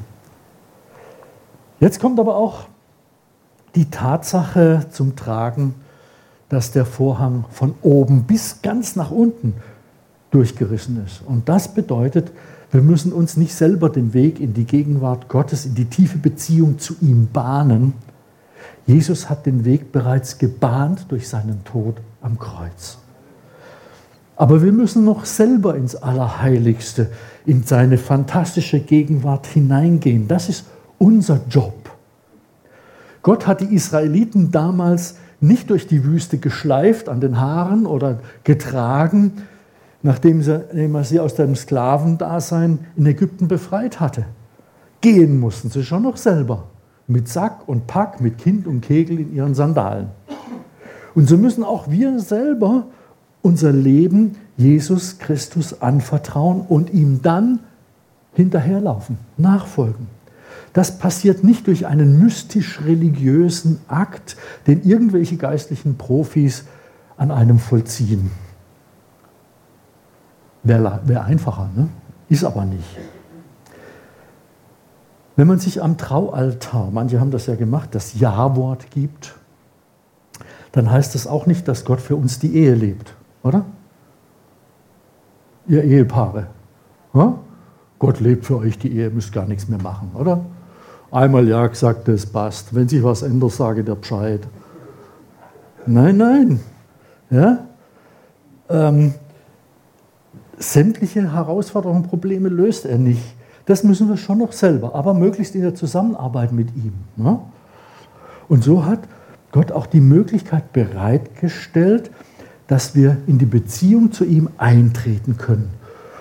Jetzt 1.80 2.00
kommt 2.00 2.20
aber 2.20 2.36
auch 2.36 2.66
die 3.76 3.90
Tatsache 3.90 4.88
zum 4.92 5.16
Tragen, 5.16 5.76
dass 6.50 6.72
der 6.72 6.86
Vorhang 6.86 7.46
von 7.52 7.76
oben 7.82 8.24
bis 8.24 8.62
ganz 8.62 8.96
nach 8.96 9.12
unten 9.12 9.54
durchgerissen 10.32 11.04
ist. 11.06 11.22
Und 11.26 11.50
das 11.50 11.74
bedeutet, 11.74 12.32
wir 12.72 12.82
müssen 12.82 13.14
uns 13.14 13.38
nicht 13.38 13.56
selber 13.56 13.90
den 13.90 14.14
Weg 14.14 14.40
in 14.40 14.54
die 14.54 14.66
Gegenwart 14.66 15.28
Gottes, 15.28 15.66
in 15.66 15.76
die 15.76 15.86
tiefe 15.86 16.18
Beziehung 16.18 16.78
zu 16.78 16.96
ihm 17.02 17.30
bahnen. 17.32 17.94
Jesus 18.86 19.30
hat 19.30 19.46
den 19.46 19.66
Weg 19.66 19.92
bereits 19.92 20.38
gebahnt 20.38 21.06
durch 21.10 21.28
seinen 21.28 21.64
Tod 21.64 21.98
am 22.22 22.38
Kreuz. 22.38 23.00
Aber 24.40 24.64
wir 24.64 24.72
müssen 24.72 25.04
noch 25.04 25.26
selber 25.26 25.76
ins 25.76 25.98
Allerheiligste, 25.98 27.12
in 27.46 27.64
seine 27.64 27.98
fantastische 27.98 28.80
Gegenwart 28.80 29.46
hineingehen. 29.46 30.30
Das 30.30 30.48
ist 30.48 30.66
unser 30.98 31.42
Job. 31.50 31.92
Gott 33.22 33.46
hat 33.46 33.60
die 33.60 33.76
Israeliten 33.76 34.50
damals 34.50 35.18
nicht 35.42 35.70
durch 35.70 35.88
die 35.88 36.06
Wüste 36.06 36.38
geschleift 36.38 37.10
an 37.10 37.20
den 37.20 37.38
Haaren 37.38 37.86
oder 37.86 38.20
getragen, 38.46 39.34
nachdem 40.04 40.42
er 40.42 41.04
sie 41.04 41.20
aus 41.20 41.36
dem 41.36 41.54
Sklavendasein 41.58 42.80
in 42.96 43.06
Ägypten 43.08 43.50
befreit 43.50 44.00
hatte. 44.00 44.26
Gehen 45.02 45.38
mussten 45.38 45.70
sie 45.70 45.84
schon 45.84 46.04
noch 46.04 46.16
selber, 46.16 46.68
mit 47.08 47.28
Sack 47.28 47.68
und 47.68 47.88
Pack, 47.88 48.22
mit 48.22 48.38
Kind 48.38 48.68
und 48.68 48.80
Kegel 48.80 49.20
in 49.20 49.36
ihren 49.36 49.54
Sandalen. 49.54 50.12
Und 51.14 51.28
so 51.28 51.38
müssen 51.38 51.66
auch 51.66 51.90
wir 51.92 52.22
selber 52.22 52.86
unser 53.42 53.72
Leben 53.72 54.36
Jesus 54.58 55.18
Christus 55.20 55.82
anvertrauen 55.82 56.62
und 56.62 56.94
ihm 56.94 57.22
dann 57.22 57.60
hinterherlaufen, 58.34 59.18
nachfolgen. 59.38 60.08
Das 60.74 61.00
passiert 61.00 61.44
nicht 61.44 61.68
durch 61.68 61.88
einen 61.88 62.20
mystisch-religiösen 62.20 63.80
Akt, 63.88 64.38
den 64.68 64.84
irgendwelche 64.84 65.38
geistlichen 65.38 65.98
Profis 65.98 66.66
an 67.18 67.32
einem 67.32 67.60
vollziehen. 67.60 68.32
Wäre 70.64 71.02
wär 71.06 71.24
einfacher, 71.24 71.70
ne? 71.76 71.90
ist 72.28 72.44
aber 72.44 72.66
nicht. 72.66 72.98
Wenn 75.36 75.48
man 75.48 75.60
sich 75.60 75.82
am 75.82 75.98
Traualtar, 75.98 76.90
manche 76.92 77.20
haben 77.20 77.32
das 77.32 77.48
ja 77.48 77.56
gemacht, 77.56 77.96
das 77.96 78.20
Ja-Wort 78.20 78.92
gibt, 78.92 79.36
dann 80.74 80.92
heißt 80.92 81.16
das 81.16 81.28
auch 81.28 81.46
nicht, 81.46 81.68
dass 81.68 81.86
Gott 81.86 82.02
für 82.02 82.16
uns 82.16 82.40
die 82.40 82.56
Ehe 82.56 82.76
lebt, 82.76 83.16
oder? 83.44 83.66
Ihr 85.68 85.84
Ehepaare. 85.84 86.48
Ja? 87.14 87.36
Gott 88.00 88.20
lebt 88.20 88.46
für 88.46 88.58
euch 88.58 88.78
die 88.78 88.92
Ehe, 88.96 89.10
müsst 89.10 89.34
gar 89.34 89.46
nichts 89.46 89.68
mehr 89.68 89.82
machen, 89.82 90.12
oder? 90.14 90.42
Einmal 91.12 91.48
ja 91.48 91.66
gesagt, 91.68 92.08
das 92.08 92.26
passt. 92.26 92.74
Wenn 92.74 92.88
sich 92.88 93.04
was 93.04 93.24
ändert, 93.24 93.52
sage 93.52 93.84
der 93.84 93.96
Bescheid. 93.96 94.42
Nein, 95.86 96.18
nein. 96.18 96.60
Ja? 97.30 97.66
Ähm, 98.70 99.14
sämtliche 100.58 101.34
Herausforderungen, 101.34 102.04
Probleme 102.04 102.50
löst 102.50 102.86
er 102.86 102.98
nicht. 102.98 103.36
Das 103.66 103.84
müssen 103.84 104.10
wir 104.10 104.18
schon 104.18 104.40
noch 104.40 104.52
selber, 104.52 104.96
aber 104.96 105.14
möglichst 105.14 105.56
in 105.56 105.62
der 105.62 105.76
Zusammenarbeit 105.76 106.52
mit 106.52 106.76
ihm. 106.76 106.94
Ne? 107.16 107.40
Und 108.48 108.64
so 108.64 108.86
hat 108.86 109.00
Gott 109.52 109.72
auch 109.72 109.86
die 109.86 110.02
Möglichkeit 110.02 110.74
bereitgestellt, 110.74 112.12
dass 112.70 112.94
wir 112.94 113.18
in 113.26 113.40
die 113.40 113.48
Beziehung 113.48 114.12
zu 114.12 114.24
ihm 114.24 114.48
eintreten 114.60 115.38
können, 115.38 115.72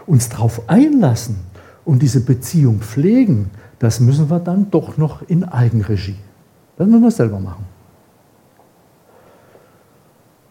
uns 0.06 0.30
darauf 0.30 0.66
einlassen 0.70 1.36
und 1.84 2.00
diese 2.00 2.22
Beziehung 2.22 2.80
pflegen, 2.80 3.50
das 3.78 4.00
müssen 4.00 4.30
wir 4.30 4.40
dann 4.40 4.70
doch 4.70 4.96
noch 4.96 5.20
in 5.28 5.44
Eigenregie. 5.44 6.16
Das 6.78 6.86
müssen 6.86 7.02
wir 7.02 7.10
selber 7.10 7.38
machen. 7.38 7.66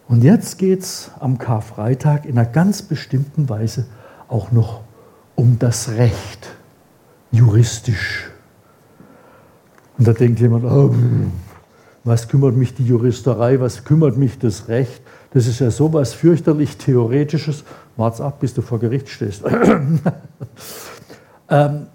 Und 0.07 0.23
jetzt 0.23 0.59
geht 0.59 0.81
es 0.81 1.09
am 1.19 1.39
Karfreitag 1.39 2.25
in 2.25 2.37
einer 2.37 2.47
ganz 2.47 2.83
bestimmten 2.83 3.49
Weise 3.49 3.87
auch 4.27 4.51
noch 4.51 4.81
um 5.33 5.57
das 5.57 5.89
Recht, 5.89 6.47
juristisch. 7.31 8.29
Und 9.97 10.07
da 10.07 10.13
denkt 10.13 10.39
jemand, 10.39 10.63
oh, 10.63 10.93
was 12.03 12.27
kümmert 12.27 12.55
mich 12.55 12.75
die 12.75 12.85
Juristerei, 12.85 13.59
was 13.59 13.83
kümmert 13.83 14.15
mich 14.15 14.37
das 14.37 14.67
Recht? 14.67 15.01
Das 15.33 15.47
ist 15.47 15.59
ja 15.59 15.71
sowas 15.71 16.13
fürchterlich 16.13 16.77
Theoretisches. 16.77 17.63
Wart's 17.95 18.21
ab, 18.21 18.39
bis 18.39 18.53
du 18.53 18.61
vor 18.61 18.79
Gericht 18.79 19.09
stehst. 19.09 19.43
ähm, 21.49 21.87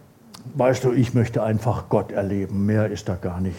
weißt 0.55 0.85
du, 0.85 0.93
ich 0.93 1.15
möchte 1.15 1.43
einfach 1.43 1.89
Gott 1.89 2.13
erleben, 2.13 2.67
mehr 2.67 2.91
ist 2.91 3.09
da 3.09 3.15
gar 3.15 3.41
nicht. 3.41 3.57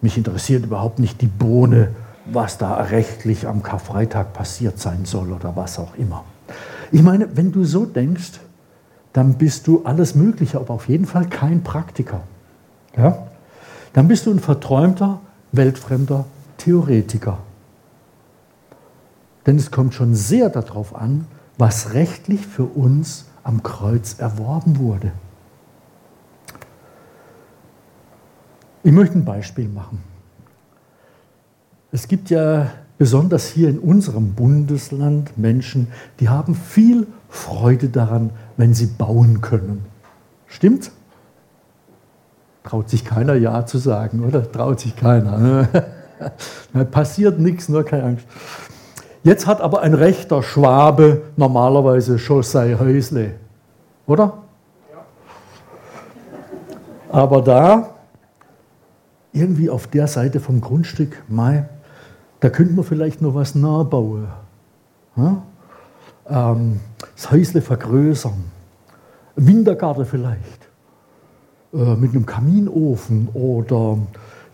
Mich 0.00 0.16
interessiert 0.16 0.64
überhaupt 0.64 0.98
nicht 0.98 1.20
die 1.20 1.28
Bohne, 1.28 1.90
was 2.26 2.58
da 2.58 2.74
rechtlich 2.74 3.46
am 3.46 3.62
Karfreitag 3.62 4.32
passiert 4.32 4.78
sein 4.78 5.04
soll 5.04 5.32
oder 5.32 5.54
was 5.54 5.78
auch 5.78 5.94
immer. 5.96 6.24
Ich 6.90 7.02
meine, 7.02 7.36
wenn 7.36 7.52
du 7.52 7.64
so 7.64 7.86
denkst, 7.86 8.40
dann 9.12 9.34
bist 9.34 9.66
du 9.66 9.82
alles 9.84 10.14
Mögliche, 10.14 10.58
aber 10.58 10.74
auf 10.74 10.88
jeden 10.88 11.06
Fall 11.06 11.26
kein 11.26 11.62
Praktiker. 11.62 12.22
ja, 12.96 13.26
dann 13.92 14.08
bist 14.08 14.26
du 14.26 14.30
ein 14.30 14.40
verträumter, 14.40 15.20
weltfremder 15.52 16.24
Theoretiker. 16.56 17.38
Denn 19.46 19.56
es 19.56 19.70
kommt 19.70 19.94
schon 19.94 20.14
sehr 20.14 20.48
darauf 20.50 20.94
an, 20.94 21.26
was 21.58 21.94
rechtlich 21.94 22.46
für 22.46 22.64
uns 22.64 23.26
am 23.44 23.62
Kreuz 23.62 24.18
erworben 24.18 24.78
wurde. 24.78 25.12
Ich 28.84 28.92
möchte 28.92 29.18
ein 29.18 29.24
Beispiel 29.24 29.68
machen. 29.68 30.02
Es 31.92 32.08
gibt 32.08 32.30
ja 32.30 32.70
besonders 32.98 33.48
hier 33.48 33.68
in 33.68 33.78
unserem 33.78 34.32
Bundesland 34.34 35.36
Menschen, 35.36 35.88
die 36.20 36.28
haben 36.28 36.54
viel 36.54 37.06
Freude 37.28 37.88
daran, 37.88 38.30
wenn 38.56 38.74
sie 38.74 38.86
bauen 38.86 39.40
können. 39.40 39.84
Stimmt? 40.46 40.90
Traut 42.64 42.88
sich 42.90 43.04
keiner 43.04 43.34
Ja 43.34 43.66
zu 43.66 43.78
sagen, 43.78 44.24
oder? 44.24 44.50
Traut 44.50 44.80
sich 44.80 44.94
keiner. 44.94 45.68
Passiert 46.90 47.40
nichts, 47.40 47.68
nur 47.68 47.84
keine 47.84 48.04
Angst. 48.04 48.26
Jetzt 49.24 49.46
hat 49.46 49.60
aber 49.60 49.82
ein 49.82 49.94
rechter 49.94 50.42
Schwabe 50.42 51.22
normalerweise 51.36 52.18
schon 52.18 52.42
sein 52.42 52.78
Häusle, 52.78 53.34
oder? 54.06 54.38
Aber 57.10 57.42
da, 57.42 57.90
irgendwie 59.32 59.70
auf 59.70 59.86
der 59.86 60.06
Seite 60.08 60.40
vom 60.40 60.60
Grundstück, 60.60 61.22
Mai, 61.28 61.68
da 62.40 62.50
könnte 62.50 62.74
man 62.74 62.84
vielleicht 62.84 63.22
noch 63.22 63.34
was 63.34 63.54
nachbauen. 63.54 64.26
Ja? 65.16 65.42
Ähm, 66.28 66.80
das 67.14 67.30
Häusle 67.30 67.62
vergrößern. 67.62 68.44
Wintergarten 69.36 70.04
vielleicht. 70.04 70.68
Äh, 71.72 71.96
mit 71.96 72.14
einem 72.14 72.26
Kaminofen 72.26 73.28
oder 73.32 73.98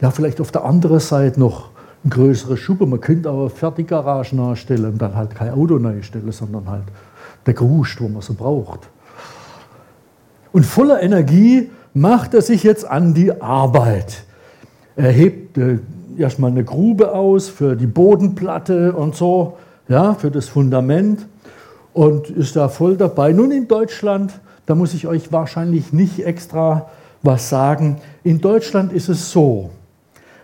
ja, 0.00 0.10
vielleicht 0.10 0.40
auf 0.40 0.52
der 0.52 0.64
anderen 0.64 1.00
Seite 1.00 1.40
noch 1.40 1.70
ein 2.04 2.10
größeres 2.10 2.58
Schuppe. 2.58 2.86
Man 2.86 3.00
könnte 3.00 3.28
aber 3.28 3.50
Fertiggaragen 3.50 4.38
nachstellen 4.38 4.92
und 4.92 5.02
dann 5.02 5.14
halt 5.14 5.34
kein 5.34 5.52
Auto 5.52 5.78
nachstellen, 5.78 6.30
sondern 6.32 6.68
halt 6.68 6.84
der 7.46 7.54
Gruscht, 7.54 8.00
wo 8.00 8.08
man 8.08 8.22
so 8.22 8.34
braucht. 8.34 8.88
Und 10.52 10.64
voller 10.64 11.02
Energie 11.02 11.70
macht 11.94 12.34
er 12.34 12.42
sich 12.42 12.62
jetzt 12.62 12.88
an 12.88 13.14
die 13.14 13.40
Arbeit. 13.40 14.24
Er 14.96 15.10
hebt 15.10 15.58
äh, 15.58 15.78
erstmal 16.16 16.50
eine 16.50 16.64
Grube 16.64 17.14
aus 17.14 17.48
für 17.48 17.76
die 17.76 17.86
Bodenplatte 17.86 18.92
und 18.92 19.14
so, 19.14 19.56
ja, 19.88 20.14
für 20.14 20.30
das 20.30 20.48
Fundament 20.48 21.26
und 21.92 22.30
ist 22.30 22.56
da 22.56 22.68
voll 22.68 22.96
dabei. 22.96 23.32
Nun 23.32 23.50
in 23.50 23.68
Deutschland, 23.68 24.32
da 24.66 24.74
muss 24.74 24.94
ich 24.94 25.06
euch 25.06 25.32
wahrscheinlich 25.32 25.92
nicht 25.92 26.24
extra 26.24 26.90
was 27.22 27.48
sagen. 27.48 27.96
In 28.22 28.40
Deutschland 28.40 28.92
ist 28.92 29.08
es 29.08 29.30
so, 29.30 29.70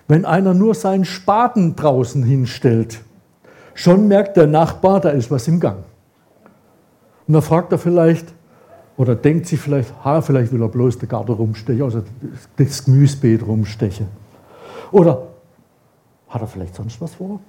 wenn 0.09 0.25
einer 0.25 0.55
nur 0.55 0.75
seinen 0.75 1.05
Spaten 1.05 1.77
draußen 1.77 2.23
hinstellt, 2.23 3.01
schon 3.75 4.09
merkt 4.09 4.37
der 4.37 4.47
Nachbar, 4.47 5.01
da 5.01 5.11
ist 5.11 5.31
was 5.31 5.49
im 5.49 5.61
Gang. 5.61 5.79
Und 7.27 7.35
dann 7.35 7.43
fragt 7.43 7.73
er 7.73 7.79
vielleicht, 7.79 8.33
oder 8.97 9.14
denkt 9.14 9.47
sich 9.47 9.59
vielleicht, 9.59 9.93
ha, 10.05 10.21
vielleicht 10.21 10.53
will 10.53 10.62
er 10.62 10.69
bloß 10.69 10.99
den 10.99 11.09
Garten 11.09 11.33
rumstechen, 11.33 11.83
also 11.83 12.03
das 12.57 12.85
Gemüsebeet 12.85 13.47
rumstechen. 13.47 14.07
Oder 14.93 15.27
hat 16.29 16.43
er 16.43 16.47
vielleicht 16.47 16.75
sonst 16.75 17.01
was 17.01 17.14
vor? 17.14 17.40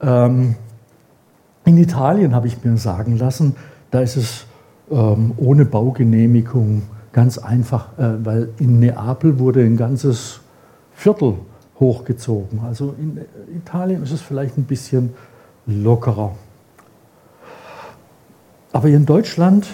Ähm, 0.00 0.56
in 1.64 1.76
Italien 1.78 2.34
habe 2.34 2.46
ich 2.46 2.62
mir 2.62 2.76
sagen 2.76 3.16
lassen, 3.16 3.56
da 3.90 4.00
ist 4.00 4.16
es 4.16 4.46
ähm, 4.90 5.32
ohne 5.36 5.64
Baugenehmigung 5.64 6.82
ganz 7.12 7.38
einfach, 7.38 7.98
äh, 7.98 8.24
weil 8.24 8.50
in 8.58 8.80
Neapel 8.80 9.38
wurde 9.38 9.62
ein 9.62 9.76
ganzes 9.76 10.40
Viertel 10.98 11.34
hochgezogen. 11.78 12.58
Also 12.66 12.92
in 12.98 13.20
Italien 13.54 14.02
ist 14.02 14.10
es 14.10 14.20
vielleicht 14.20 14.58
ein 14.58 14.64
bisschen 14.64 15.14
lockerer. 15.64 16.32
Aber 18.72 18.88
in 18.88 19.06
Deutschland 19.06 19.68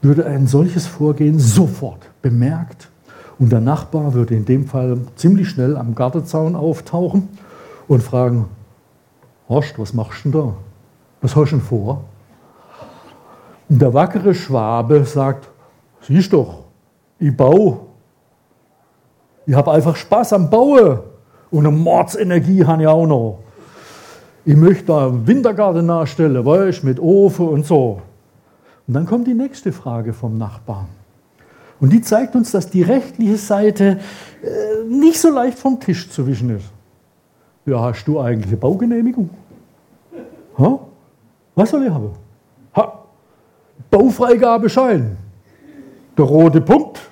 würde 0.00 0.24
ein 0.24 0.46
solches 0.46 0.86
Vorgehen 0.86 1.38
sofort 1.38 2.08
bemerkt 2.22 2.88
und 3.38 3.52
der 3.52 3.60
Nachbar 3.60 4.14
würde 4.14 4.34
in 4.34 4.46
dem 4.46 4.66
Fall 4.66 4.96
ziemlich 5.16 5.50
schnell 5.50 5.76
am 5.76 5.94
Gartenzaun 5.94 6.56
auftauchen 6.56 7.28
und 7.86 8.02
fragen, 8.02 8.46
Horst, 9.50 9.78
was 9.78 9.92
machst 9.92 10.24
du 10.24 10.30
denn 10.30 10.40
da? 10.40 10.54
Was 11.20 11.36
hast 11.36 11.50
du 11.50 11.56
denn 11.56 11.64
vor? 11.64 12.04
Und 13.68 13.82
der 13.82 13.92
wackere 13.92 14.34
Schwabe 14.34 15.04
sagt, 15.04 15.46
siehst 16.00 16.32
doch, 16.32 16.60
ich 17.18 17.36
baue 17.36 17.89
ich 19.50 19.56
habe 19.56 19.72
einfach 19.72 19.96
Spaß 19.96 20.34
am 20.34 20.48
Bauen 20.48 21.00
und 21.50 21.66
eine 21.66 21.76
Mordsenergie 21.76 22.64
habe 22.64 22.82
ich 22.82 22.88
auch 22.88 23.04
noch. 23.04 23.40
Ich 24.44 24.54
möchte 24.54 24.84
da 24.84 25.08
einen 25.08 25.26
Wintergarten 25.26 25.86
nachstellen, 25.86 26.46
weißt, 26.46 26.84
mit 26.84 27.00
Ofen 27.00 27.48
und 27.48 27.66
so. 27.66 28.00
Und 28.86 28.94
dann 28.94 29.06
kommt 29.06 29.26
die 29.26 29.34
nächste 29.34 29.72
Frage 29.72 30.12
vom 30.12 30.38
Nachbarn. 30.38 30.86
Und 31.80 31.92
die 31.92 32.00
zeigt 32.00 32.36
uns, 32.36 32.52
dass 32.52 32.70
die 32.70 32.82
rechtliche 32.82 33.36
Seite 33.38 33.98
äh, 34.40 34.84
nicht 34.88 35.20
so 35.20 35.30
leicht 35.30 35.58
vom 35.58 35.80
Tisch 35.80 36.08
zu 36.10 36.28
wischen 36.28 36.56
ist. 36.56 36.66
Ja, 37.66 37.80
hast 37.80 38.04
du 38.04 38.20
eigentlich 38.20 38.52
eine 38.52 38.56
Baugenehmigung? 38.56 39.30
Ha? 40.58 40.78
Was 41.56 41.70
soll 41.70 41.86
ich 41.86 41.90
haben? 41.90 42.12
Ha? 42.76 43.00
Baufreigabeschein. 43.90 45.16
Der 46.16 46.24
rote 46.24 46.60
Punkt. 46.60 47.09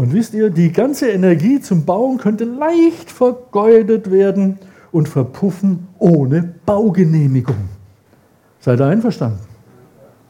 Und 0.00 0.14
wisst 0.14 0.32
ihr, 0.32 0.48
die 0.48 0.72
ganze 0.72 1.10
Energie 1.10 1.60
zum 1.60 1.84
Bauen 1.84 2.16
könnte 2.16 2.44
leicht 2.44 3.10
vergeudet 3.10 4.10
werden 4.10 4.58
und 4.92 5.10
verpuffen 5.10 5.88
ohne 5.98 6.54
Baugenehmigung. 6.64 7.68
Seid 8.60 8.80
ihr 8.80 8.86
einverstanden? 8.86 9.40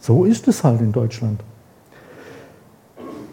So 0.00 0.24
ist 0.24 0.48
es 0.48 0.64
halt 0.64 0.80
in 0.80 0.90
Deutschland. 0.90 1.44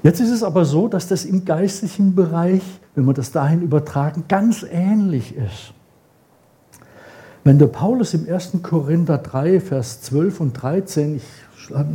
Jetzt 0.04 0.20
ist 0.20 0.30
es 0.30 0.44
aber 0.44 0.64
so, 0.66 0.88
dass 0.88 1.08
das 1.08 1.26
im 1.26 1.44
geistlichen 1.44 2.14
Bereich, 2.14 2.62
wenn 2.94 3.06
wir 3.06 3.16
das 3.16 3.32
dahin 3.32 3.64
übertragen, 3.64 4.26
ganz 4.28 4.64
ähnlich 4.72 5.36
ist. 5.36 5.74
Wenn 7.44 7.58
der 7.58 7.66
Paulus 7.66 8.14
im 8.14 8.32
1. 8.32 8.60
Korinther 8.62 9.18
3, 9.18 9.60
Vers 9.60 10.02
12 10.02 10.40
und 10.40 10.54
13, 10.54 11.16
ich 11.16 11.24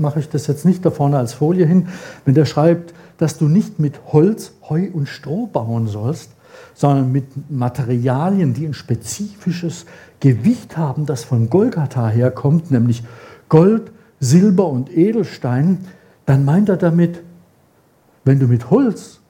mache 0.00 0.18
ich 0.18 0.28
das 0.28 0.48
jetzt 0.48 0.64
nicht 0.64 0.84
da 0.84 0.90
vorne 0.90 1.16
als 1.16 1.32
Folie 1.32 1.64
hin, 1.64 1.86
wenn 2.24 2.34
der 2.34 2.44
schreibt, 2.44 2.92
dass 3.22 3.38
du 3.38 3.46
nicht 3.46 3.78
mit 3.78 4.00
Holz, 4.12 4.52
Heu 4.68 4.88
und 4.92 5.08
Stroh 5.08 5.46
bauen 5.46 5.86
sollst, 5.86 6.32
sondern 6.74 7.12
mit 7.12 7.52
Materialien, 7.52 8.52
die 8.52 8.66
ein 8.66 8.74
spezifisches 8.74 9.86
Gewicht 10.18 10.76
haben, 10.76 11.06
das 11.06 11.22
von 11.22 11.48
Golgatha 11.48 12.08
herkommt, 12.08 12.72
nämlich 12.72 13.04
Gold, 13.48 13.92
Silber 14.18 14.66
und 14.66 14.90
Edelstein, 14.90 15.84
dann 16.26 16.44
meint 16.44 16.68
er 16.68 16.76
damit, 16.76 17.22
wenn 18.24 18.40
du 18.40 18.48
mit 18.48 18.70
Holz, 18.70 19.20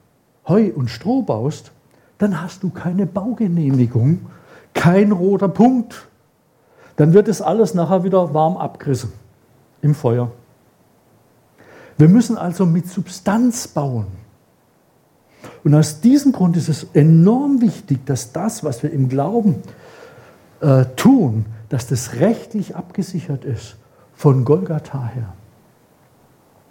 Heu 0.48 0.70
und 0.74 0.88
Stroh 0.88 1.20
baust, 1.20 1.70
dann 2.16 2.40
hast 2.40 2.62
du 2.62 2.70
keine 2.70 3.04
Baugenehmigung, 3.04 4.20
kein 4.72 5.12
roter 5.12 5.48
Punkt. 5.48 6.08
Dann 6.96 7.12
wird 7.12 7.28
es 7.28 7.42
alles 7.42 7.74
nachher 7.74 8.04
wieder 8.04 8.32
warm 8.32 8.56
abgerissen 8.56 9.12
im 9.82 9.94
Feuer. 9.94 10.32
Wir 12.02 12.08
müssen 12.08 12.36
also 12.36 12.66
mit 12.66 12.88
Substanz 12.88 13.68
bauen. 13.68 14.08
Und 15.62 15.72
aus 15.72 16.00
diesem 16.00 16.32
Grund 16.32 16.56
ist 16.56 16.68
es 16.68 16.84
enorm 16.94 17.60
wichtig, 17.60 18.04
dass 18.06 18.32
das, 18.32 18.64
was 18.64 18.82
wir 18.82 18.90
im 18.92 19.08
Glauben 19.08 19.62
äh, 20.60 20.84
tun, 20.96 21.44
dass 21.68 21.86
das 21.86 22.14
rechtlich 22.14 22.74
abgesichert 22.74 23.44
ist 23.44 23.76
von 24.14 24.44
Golgatha 24.44 25.10
her. 25.14 25.32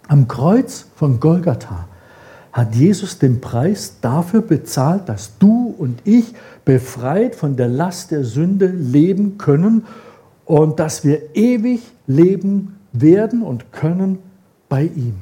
Am 0.06 0.28
Kreuz 0.28 0.88
von 0.96 1.18
Golgatha 1.18 1.88
hat 2.52 2.74
Jesus 2.74 3.18
den 3.18 3.40
Preis 3.40 4.00
dafür 4.02 4.42
bezahlt, 4.42 5.08
dass 5.08 5.38
du 5.38 5.74
und 5.78 6.02
ich 6.04 6.34
befreit 6.66 7.36
von 7.36 7.56
der 7.56 7.68
Last 7.68 8.10
der 8.10 8.24
Sünde 8.24 8.66
leben 8.66 9.38
können 9.38 9.86
und 10.44 10.78
dass 10.78 11.06
wir 11.06 11.34
ewig 11.34 11.80
leben 12.06 12.76
werden 12.92 13.40
und 13.40 13.72
können 13.72 14.18
bei 14.72 14.84
ihm. 14.84 15.18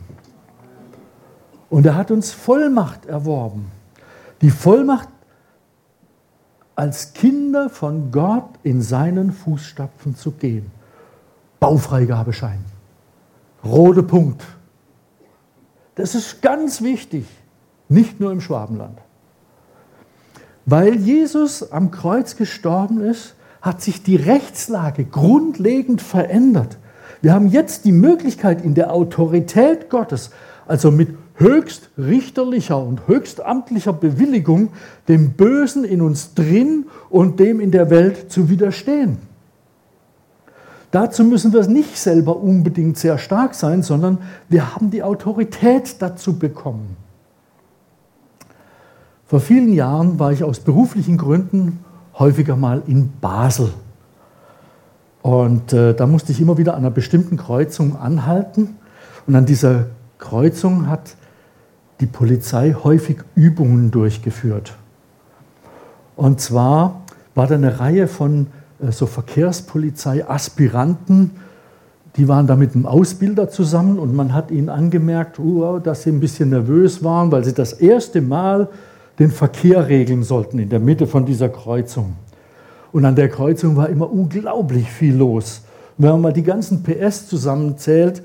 Und 1.70 1.84
er 1.84 1.96
hat 1.96 2.12
uns 2.12 2.30
Vollmacht 2.30 3.06
erworben. 3.06 3.72
Die 4.42 4.50
Vollmacht, 4.50 5.08
als 6.76 7.14
Kinder 7.14 7.68
von 7.68 8.12
Gott 8.12 8.48
in 8.62 8.80
seinen 8.80 9.32
Fußstapfen 9.32 10.14
zu 10.14 10.30
gehen. 10.30 10.70
Baufreigabeschein. 11.58 12.64
Rote 13.64 14.04
Punkt. 14.04 14.40
Das 15.96 16.14
ist 16.14 16.42
ganz 16.42 16.80
wichtig, 16.80 17.26
nicht 17.88 18.20
nur 18.20 18.30
im 18.30 18.40
Schwabenland. 18.40 19.00
Weil 20.64 20.94
Jesus 20.94 21.72
am 21.72 21.90
Kreuz 21.90 22.36
gestorben 22.36 23.00
ist, 23.00 23.34
hat 23.60 23.82
sich 23.82 24.04
die 24.04 24.14
Rechtslage 24.14 25.06
grundlegend 25.06 26.00
verändert. 26.02 26.78
Wir 27.22 27.35
haben 27.35 27.48
jetzt 27.48 27.85
die 27.85 27.92
Möglichkeit, 27.92 28.64
in 28.64 28.74
der 28.74 28.92
Autorität 28.92 29.90
Gottes, 29.90 30.30
also 30.66 30.90
mit 30.90 31.16
höchst 31.35 31.90
richterlicher 31.98 32.83
und 32.83 33.09
höchst 33.09 33.42
amtlicher 33.42 33.92
Bewilligung 33.92 34.70
dem 35.09 35.33
Bösen 35.33 35.85
in 35.85 36.02
uns 36.02 36.35
drin 36.35 36.87
und 37.09 37.40
dem 37.40 37.61
in 37.61 37.70
der 37.70 37.90
Welt 37.90 38.30
zu 38.30 38.48
widerstehen. 38.50 39.18
Dazu 40.90 41.24
müssen 41.24 41.52
wir 41.52 41.66
nicht 41.66 41.96
selber 41.96 42.37
unbedingt 42.37 42.98
sehr 42.98 43.16
stark 43.16 43.54
sein, 43.54 43.83
sondern 43.83 44.18
wir 44.48 44.74
haben 44.74 44.90
die 44.90 45.02
Autorität 45.02 45.96
dazu 46.00 46.38
bekommen. 46.38 46.96
Vor 49.26 49.40
vielen 49.40 49.72
Jahren 49.72 50.18
war 50.18 50.33
ich 50.33 50.42
aus 50.42 50.59
beruflichen 50.59 51.16
Gründen 51.16 51.85
häufiger 52.18 52.56
mal 52.56 52.83
in 52.88 53.12
Basel. 53.20 53.72
Und 55.22 55.72
äh, 55.72 55.94
da 55.94 56.06
musste 56.06 56.33
ich 56.33 56.40
immer 56.40 56.59
wieder 56.59 56.74
an 56.74 56.80
einer 56.80 56.90
bestimmten 56.90 57.37
Kreuzung 57.37 57.96
anhalten. 57.96 58.76
Und 59.26 59.35
an 59.35 59.46
dieser 59.46 59.87
Kreuzung 60.18 60.88
hat 60.88 61.16
die 62.00 62.06
Polizei 62.06 62.74
häufig 62.83 63.18
Übungen 63.35 63.90
durchgeführt. 63.90 64.74
Und 66.16 66.40
zwar 66.40 67.02
war 67.35 67.46
da 67.46 67.54
eine 67.54 67.80
Reihe 67.80 68.09
von 68.09 68.48
äh, 68.83 68.92
so 68.92 69.06
Verkehrspolizei-Aspiranten, 69.06 71.30
die 72.16 72.28
waren 72.28 72.46
da 72.46 72.56
mit 72.56 72.74
einem 72.74 72.87
Ausbilder 72.87 73.50
zusammen 73.50 73.98
und 73.98 74.14
man 74.14 74.35
hat 74.35 74.50
ihnen 74.50 74.68
angemerkt, 74.68 75.38
uh, 75.38 75.78
dass 75.78 76.02
sie 76.02 76.11
ein 76.11 76.20
bisschen 76.20 76.50
nervös 76.50 77.02
waren, 77.04 77.30
weil 77.30 77.44
sie 77.44 77.54
das 77.54 77.72
erste 77.72 78.20
Mal 78.20 78.68
den 79.18 79.30
Verkehr 79.30 79.87
regeln 79.87 80.24
sollten 80.24 80.59
in 80.59 80.70
der 80.70 80.80
Mitte 80.80 81.06
von 81.06 81.24
dieser 81.24 81.48
Kreuzung. 81.48 82.16
Und 82.92 83.05
an 83.05 83.14
der 83.14 83.29
Kreuzung 83.29 83.76
war 83.76 83.88
immer 83.88 84.11
unglaublich 84.11 84.90
viel 84.90 85.16
los. 85.16 85.62
Und 85.96 86.05
wenn 86.05 86.12
man 86.12 86.20
mal 86.22 86.33
die 86.33 86.42
ganzen 86.42 86.83
PS 86.83 87.29
zusammenzählt, 87.29 88.22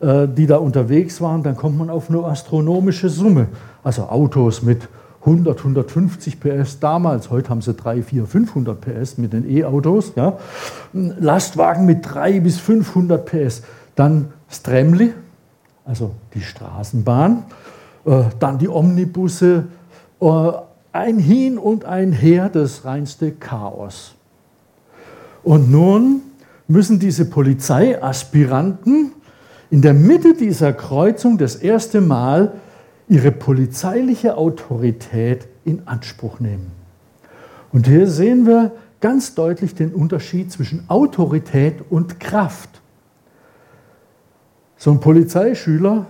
äh, 0.00 0.28
die 0.28 0.46
da 0.46 0.56
unterwegs 0.56 1.20
waren, 1.20 1.42
dann 1.42 1.56
kommt 1.56 1.78
man 1.78 1.90
auf 1.90 2.10
eine 2.10 2.24
astronomische 2.24 3.08
Summe. 3.08 3.48
Also 3.82 4.04
Autos 4.04 4.62
mit 4.62 4.88
100, 5.20 5.58
150 5.58 6.38
PS 6.38 6.80
damals, 6.80 7.30
heute 7.30 7.48
haben 7.48 7.62
sie 7.62 7.72
3, 7.72 8.02
4, 8.02 8.26
500 8.26 8.80
PS 8.80 9.16
mit 9.16 9.32
den 9.32 9.48
E-Autos. 9.48 10.12
Ja. 10.16 10.38
Lastwagen 10.92 11.86
mit 11.86 12.00
3 12.02 12.40
bis 12.40 12.58
500 12.58 13.24
PS. 13.24 13.62
Dann 13.94 14.32
Stremli, 14.48 15.14
also 15.86 16.10
die 16.34 16.42
Straßenbahn, 16.42 17.44
äh, 18.04 18.24
dann 18.38 18.58
die 18.58 18.68
Omnibusse, 18.68 19.64
äh, 20.20 20.52
ein 20.94 21.18
Hin 21.18 21.58
und 21.58 21.84
ein 21.84 22.12
Her, 22.12 22.48
das 22.48 22.84
reinste 22.84 23.32
Chaos. 23.32 24.14
Und 25.42 25.70
nun 25.70 26.22
müssen 26.68 27.00
diese 27.00 27.24
Polizeiaspiranten 27.24 29.12
in 29.70 29.82
der 29.82 29.92
Mitte 29.92 30.34
dieser 30.34 30.72
Kreuzung 30.72 31.36
das 31.36 31.56
erste 31.56 32.00
Mal 32.00 32.52
ihre 33.08 33.32
polizeiliche 33.32 34.36
Autorität 34.36 35.48
in 35.64 35.86
Anspruch 35.86 36.38
nehmen. 36.38 36.70
Und 37.72 37.88
hier 37.88 38.06
sehen 38.06 38.46
wir 38.46 38.72
ganz 39.00 39.34
deutlich 39.34 39.74
den 39.74 39.92
Unterschied 39.92 40.52
zwischen 40.52 40.88
Autorität 40.88 41.82
und 41.90 42.20
Kraft. 42.20 42.70
So 44.76 44.92
ein 44.92 45.00
Polizeischüler 45.00 46.06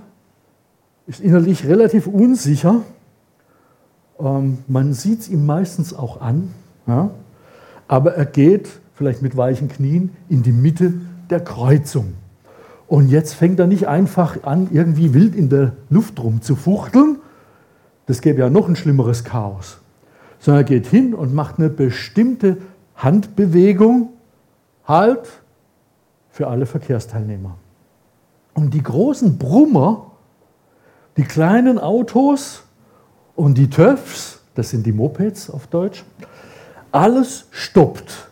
ist 1.07 1.20
innerlich 1.20 1.66
relativ 1.66 2.07
unsicher. 2.07 2.83
Ähm, 4.25 4.59
man 4.67 4.95
sieht 4.95 5.21
es 5.21 5.29
ihm 5.29 5.45
meistens 5.45 5.95
auch 5.95 6.21
an, 6.21 6.53
ja? 6.87 7.11
aber 7.87 8.15
er 8.15 8.25
geht 8.25 8.81
vielleicht 8.95 9.23
mit 9.23 9.37
weichen 9.37 9.69
Knien 9.69 10.17
in 10.29 10.43
die 10.43 10.53
Mitte 10.53 10.95
der 11.29 11.41
Kreuzung. 11.41 12.15
Und 12.87 13.09
jetzt 13.09 13.35
fängt 13.35 13.59
er 13.61 13.67
nicht 13.67 13.87
einfach 13.87 14.43
an, 14.45 14.69
irgendwie 14.73 15.15
wild 15.15 15.35
in 15.35 15.49
der 15.49 15.73
Luft 15.91 16.23
rumzufuchteln. 16.23 17.19
Das 18.07 18.21
gäbe 18.21 18.41
ja 18.41 18.51
noch 18.51 18.69
ein 18.69 18.77
schlimmeres 18.77 19.25
Chaos. 19.25 19.79
Sondern 20.39 20.63
er 20.63 20.67
geht 20.67 20.87
hin 20.87 21.15
und 21.15 21.35
macht 21.35 21.59
eine 21.59 21.71
bestimmte 21.71 22.59
Handbewegung, 22.97 24.11
halt, 24.87 25.29
für 26.31 26.49
alle 26.49 26.67
Verkehrsteilnehmer. 26.67 27.57
Und 28.55 28.75
die 28.75 28.83
großen 28.83 29.39
Brummer, 29.39 30.11
die 31.17 31.25
kleinen 31.25 31.79
Autos 31.79 32.65
und 33.37 33.59
die 33.59 33.68
TÜVs, 33.68 34.40
das 34.55 34.70
sind 34.70 34.87
die 34.87 34.92
Mopeds 34.92 35.51
auf 35.51 35.66
Deutsch, 35.66 36.05
alles 36.92 37.47
stoppt. 37.51 38.29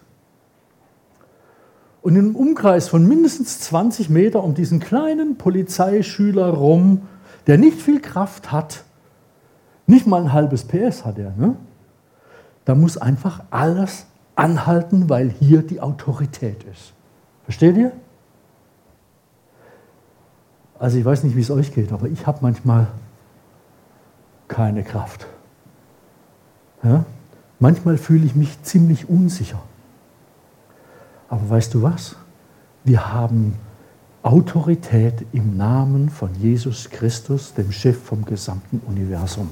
Und 2.02 2.16
im 2.16 2.34
Umkreis 2.34 2.88
von 2.88 3.06
mindestens 3.06 3.60
20 3.60 4.10
Meter 4.10 4.42
um 4.42 4.54
diesen 4.54 4.80
kleinen 4.80 5.36
Polizeischüler 5.36 6.48
rum, 6.48 7.02
der 7.46 7.58
nicht 7.58 7.80
viel 7.80 8.00
Kraft 8.00 8.52
hat, 8.52 8.84
nicht 9.86 10.06
mal 10.06 10.22
ein 10.22 10.32
halbes 10.32 10.64
PS 10.64 11.04
hat 11.04 11.18
er, 11.18 11.32
ne? 11.36 11.56
da 12.64 12.74
muss 12.74 12.96
einfach 12.96 13.44
alles 13.50 14.06
anhalten, 14.36 15.08
weil 15.08 15.28
hier 15.28 15.62
die 15.62 15.80
Autorität 15.80 16.64
ist. 16.64 16.92
Versteht 17.44 17.76
ihr? 17.76 17.92
Also 20.78 20.98
ich 20.98 21.04
weiß 21.04 21.22
nicht, 21.24 21.36
wie 21.36 21.40
es 21.40 21.50
euch 21.50 21.72
geht, 21.72 21.92
aber 21.92 22.08
ich 22.08 22.26
habe 22.26 22.38
manchmal 22.40 22.88
keine 24.52 24.82
Kraft. 24.82 25.26
Ja? 26.84 27.04
Manchmal 27.58 27.96
fühle 27.96 28.26
ich 28.26 28.34
mich 28.34 28.62
ziemlich 28.62 29.08
unsicher. 29.08 29.60
Aber 31.28 31.48
weißt 31.48 31.72
du 31.72 31.82
was? 31.82 32.16
Wir 32.84 33.12
haben 33.12 33.54
Autorität 34.22 35.24
im 35.32 35.56
Namen 35.56 36.10
von 36.10 36.34
Jesus 36.34 36.90
Christus, 36.90 37.54
dem 37.54 37.72
Chef 37.72 37.98
vom 37.98 38.24
gesamten 38.26 38.82
Universum. 38.86 39.48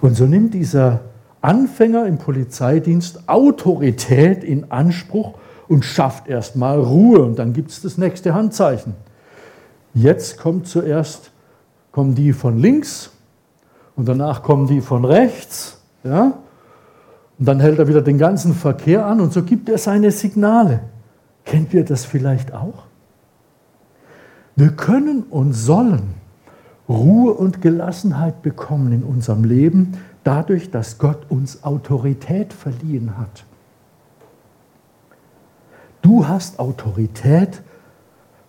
Und 0.00 0.16
so 0.16 0.26
nimmt 0.26 0.52
dieser 0.52 1.00
Anfänger 1.40 2.06
im 2.06 2.18
Polizeidienst 2.18 3.28
Autorität 3.28 4.42
in 4.42 4.72
Anspruch 4.72 5.34
und 5.68 5.84
schafft 5.84 6.26
erstmal 6.26 6.80
Ruhe 6.80 7.22
und 7.22 7.38
dann 7.38 7.52
gibt 7.52 7.70
es 7.70 7.80
das 7.80 7.98
nächste 7.98 8.34
Handzeichen. 8.34 8.94
Jetzt 9.94 10.38
kommt 10.38 10.66
zuerst 10.66 11.30
kommen 11.92 12.14
die 12.14 12.32
von 12.32 12.58
links 12.58 13.10
und 13.96 14.08
danach 14.08 14.42
kommen 14.42 14.66
die 14.66 14.80
von 14.80 15.04
rechts. 15.04 15.80
Ja? 16.04 16.32
Und 17.38 17.46
dann 17.46 17.60
hält 17.60 17.78
er 17.78 17.88
wieder 17.88 18.02
den 18.02 18.18
ganzen 18.18 18.54
Verkehr 18.54 19.06
an 19.06 19.20
und 19.20 19.32
so 19.32 19.42
gibt 19.42 19.68
er 19.68 19.78
seine 19.78 20.10
Signale. 20.10 20.80
Kennt 21.44 21.72
ihr 21.74 21.84
das 21.84 22.04
vielleicht 22.04 22.52
auch? 22.52 22.84
Wir 24.56 24.70
können 24.72 25.22
und 25.30 25.54
sollen 25.54 26.14
Ruhe 26.88 27.32
und 27.32 27.62
Gelassenheit 27.62 28.42
bekommen 28.42 28.92
in 28.92 29.04
unserem 29.04 29.44
Leben, 29.44 29.96
dadurch, 30.24 30.70
dass 30.70 30.98
Gott 30.98 31.30
uns 31.30 31.64
Autorität 31.64 32.52
verliehen 32.52 33.16
hat. 33.16 33.44
Du 36.02 36.26
hast 36.26 36.58
Autorität, 36.58 37.62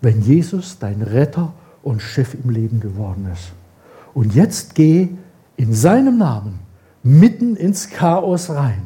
wenn 0.02 0.22
Jesus 0.22 0.80
dein 0.80 1.02
Retter 1.02 1.54
und 1.84 2.02
Chef 2.02 2.34
im 2.34 2.50
Leben 2.50 2.80
geworden 2.80 3.30
ist. 3.32 3.52
Und 4.14 4.34
jetzt 4.34 4.76
geh 4.76 5.10
in 5.62 5.76
seinem 5.76 6.18
Namen 6.18 6.60
mitten 7.04 7.56
ins 7.56 7.92
Chaos 7.92 8.50
rein. 8.50 8.82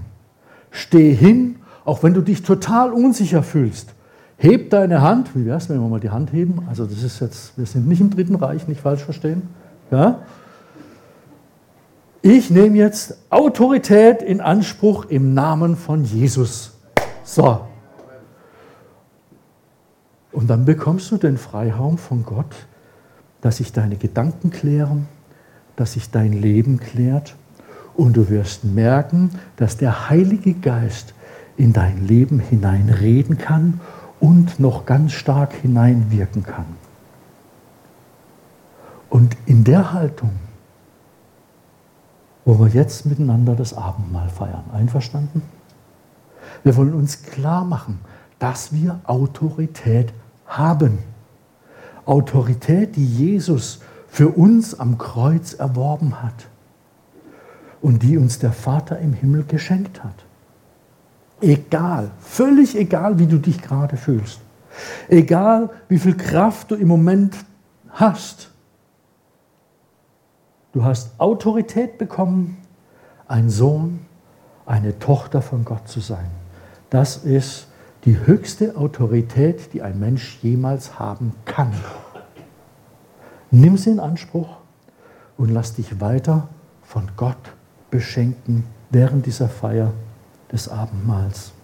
Steh 0.72 1.14
hin, 1.14 1.56
auch 1.86 2.04
wenn 2.04 2.14
du 2.14 2.20
dich 2.20 2.44
total 2.44 2.92
unsicher 2.92 3.44
fühlst. 3.44 3.94
Heb 4.36 4.72
deine 4.72 5.02
Hand. 5.02 5.34
Wie 5.36 5.46
wäre 5.46 5.58
es, 5.58 5.70
wenn 5.70 5.80
wir 5.80 5.88
mal 5.88 6.02
die 6.02 6.10
Hand 6.10 6.34
heben? 6.34 6.66
Also 6.68 6.86
das 6.86 7.02
ist 7.02 7.22
jetzt, 7.22 7.58
wir 7.58 7.66
sind 7.66 7.88
nicht 7.88 8.02
im 8.02 8.10
Dritten 8.10 8.36
Reich, 8.36 8.68
nicht 8.68 8.82
falsch 8.82 9.06
verstehen. 9.06 9.44
Ja? 9.90 10.20
Ich 12.22 12.50
nehme 12.50 12.76
jetzt 12.76 13.20
Autorität 13.30 14.22
in 14.22 14.42
Anspruch 14.42 15.06
im 15.06 15.34
Namen 15.34 15.78
von 15.78 16.04
Jesus. 16.04 16.74
So. 17.24 17.62
Und 20.34 20.50
dann 20.50 20.66
bekommst 20.66 21.10
du 21.12 21.16
den 21.16 21.38
Freiraum 21.38 21.98
von 21.98 22.26
Gott, 22.26 22.54
dass 23.40 23.58
sich 23.58 23.72
deine 23.72 23.96
Gedanken 23.96 24.50
klären, 24.50 25.08
dass 25.76 25.94
sich 25.94 26.12
dein 26.12 26.34
Leben 26.34 26.80
klärt 26.80 27.36
und 27.96 28.17
du 28.17 28.30
wirst 28.30 28.63
merken, 28.63 29.32
dass 29.58 29.78
der 29.78 30.10
Heilige 30.10 30.54
Geist 30.54 31.13
in 31.58 31.73
dein 31.73 32.06
Leben 32.06 32.40
hineinreden 32.40 33.38
kann 33.38 33.80
und 34.19 34.60
noch 34.60 34.86
ganz 34.86 35.13
stark 35.13 35.54
hineinwirken 35.54 36.44
kann. 36.44 36.65
Und 39.10 39.38
in 39.46 39.63
der 39.63 39.94
Haltung, 39.94 40.32
wo 42.44 42.60
wir 42.60 42.67
jetzt 42.67 43.06
miteinander 43.06 43.56
das 43.56 43.73
Abendmahl 43.73 44.30
feiern, 44.30 44.65
einverstanden? 44.73 45.42
Wir 46.63 46.76
wollen 46.76 46.94
uns 46.94 47.23
klar 47.23 47.63
machen, 47.63 48.00
dass 48.40 48.73
wir 48.73 49.00
Autorität 49.06 50.13
haben. 50.46 51.00
Autorität, 52.06 52.96
die 52.96 53.06
Jesus 53.06 53.80
für 54.16 54.30
uns 54.30 54.80
am 54.80 54.98
Kreuz 54.98 55.56
erworben 55.56 56.24
hat 56.24 56.48
und 57.82 58.02
die 58.02 58.18
uns 58.18 58.40
der 58.40 58.54
Vater 58.54 58.98
im 59.00 59.12
Himmel 59.12 59.44
geschenkt 59.44 60.06
hat. 60.06 60.24
Egal, 61.42 62.12
völlig 62.22 62.78
egal, 62.78 63.20
wie 63.20 63.28
du 63.28 63.40
dich 63.40 63.62
gerade 63.62 63.98
fühlst. 63.98 64.40
Egal, 65.10 65.70
wie 65.90 66.00
viel 66.00 66.16
Kraft 66.16 66.72
du 66.72 66.76
im 66.76 66.88
Moment 66.88 67.36
hast. 67.90 68.52
Du 70.72 70.86
hast 70.86 71.20
Autorität 71.20 71.98
bekommen, 71.98 72.56
ein 73.28 73.50
Sohn, 73.50 74.00
eine 74.66 74.98
Tochter 74.98 75.42
von 75.42 75.66
Gott 75.66 75.90
zu 75.90 76.00
sein. 76.00 76.28
Das 76.90 77.18
ist 77.18 77.68
die 78.06 78.18
höchste 78.26 78.78
Autorität, 78.78 79.74
die 79.74 79.82
ein 79.82 80.00
Mensch 80.00 80.40
jemals 80.42 81.00
haben 81.00 81.34
kann. 81.44 81.74
Nimm 83.52 83.77
sie 83.77 83.91
in 83.91 84.00
Anspruch 84.00 84.58
und 85.37 85.50
lass 85.50 85.73
dich 85.73 86.00
weiter 86.02 86.48
von 86.83 87.12
Gott 87.15 87.54
beschenken 87.91 88.65
während 88.89 89.25
dieser 89.25 89.50
Feier 89.50 89.91
des 90.52 90.69
Abendmahls. 90.69 91.54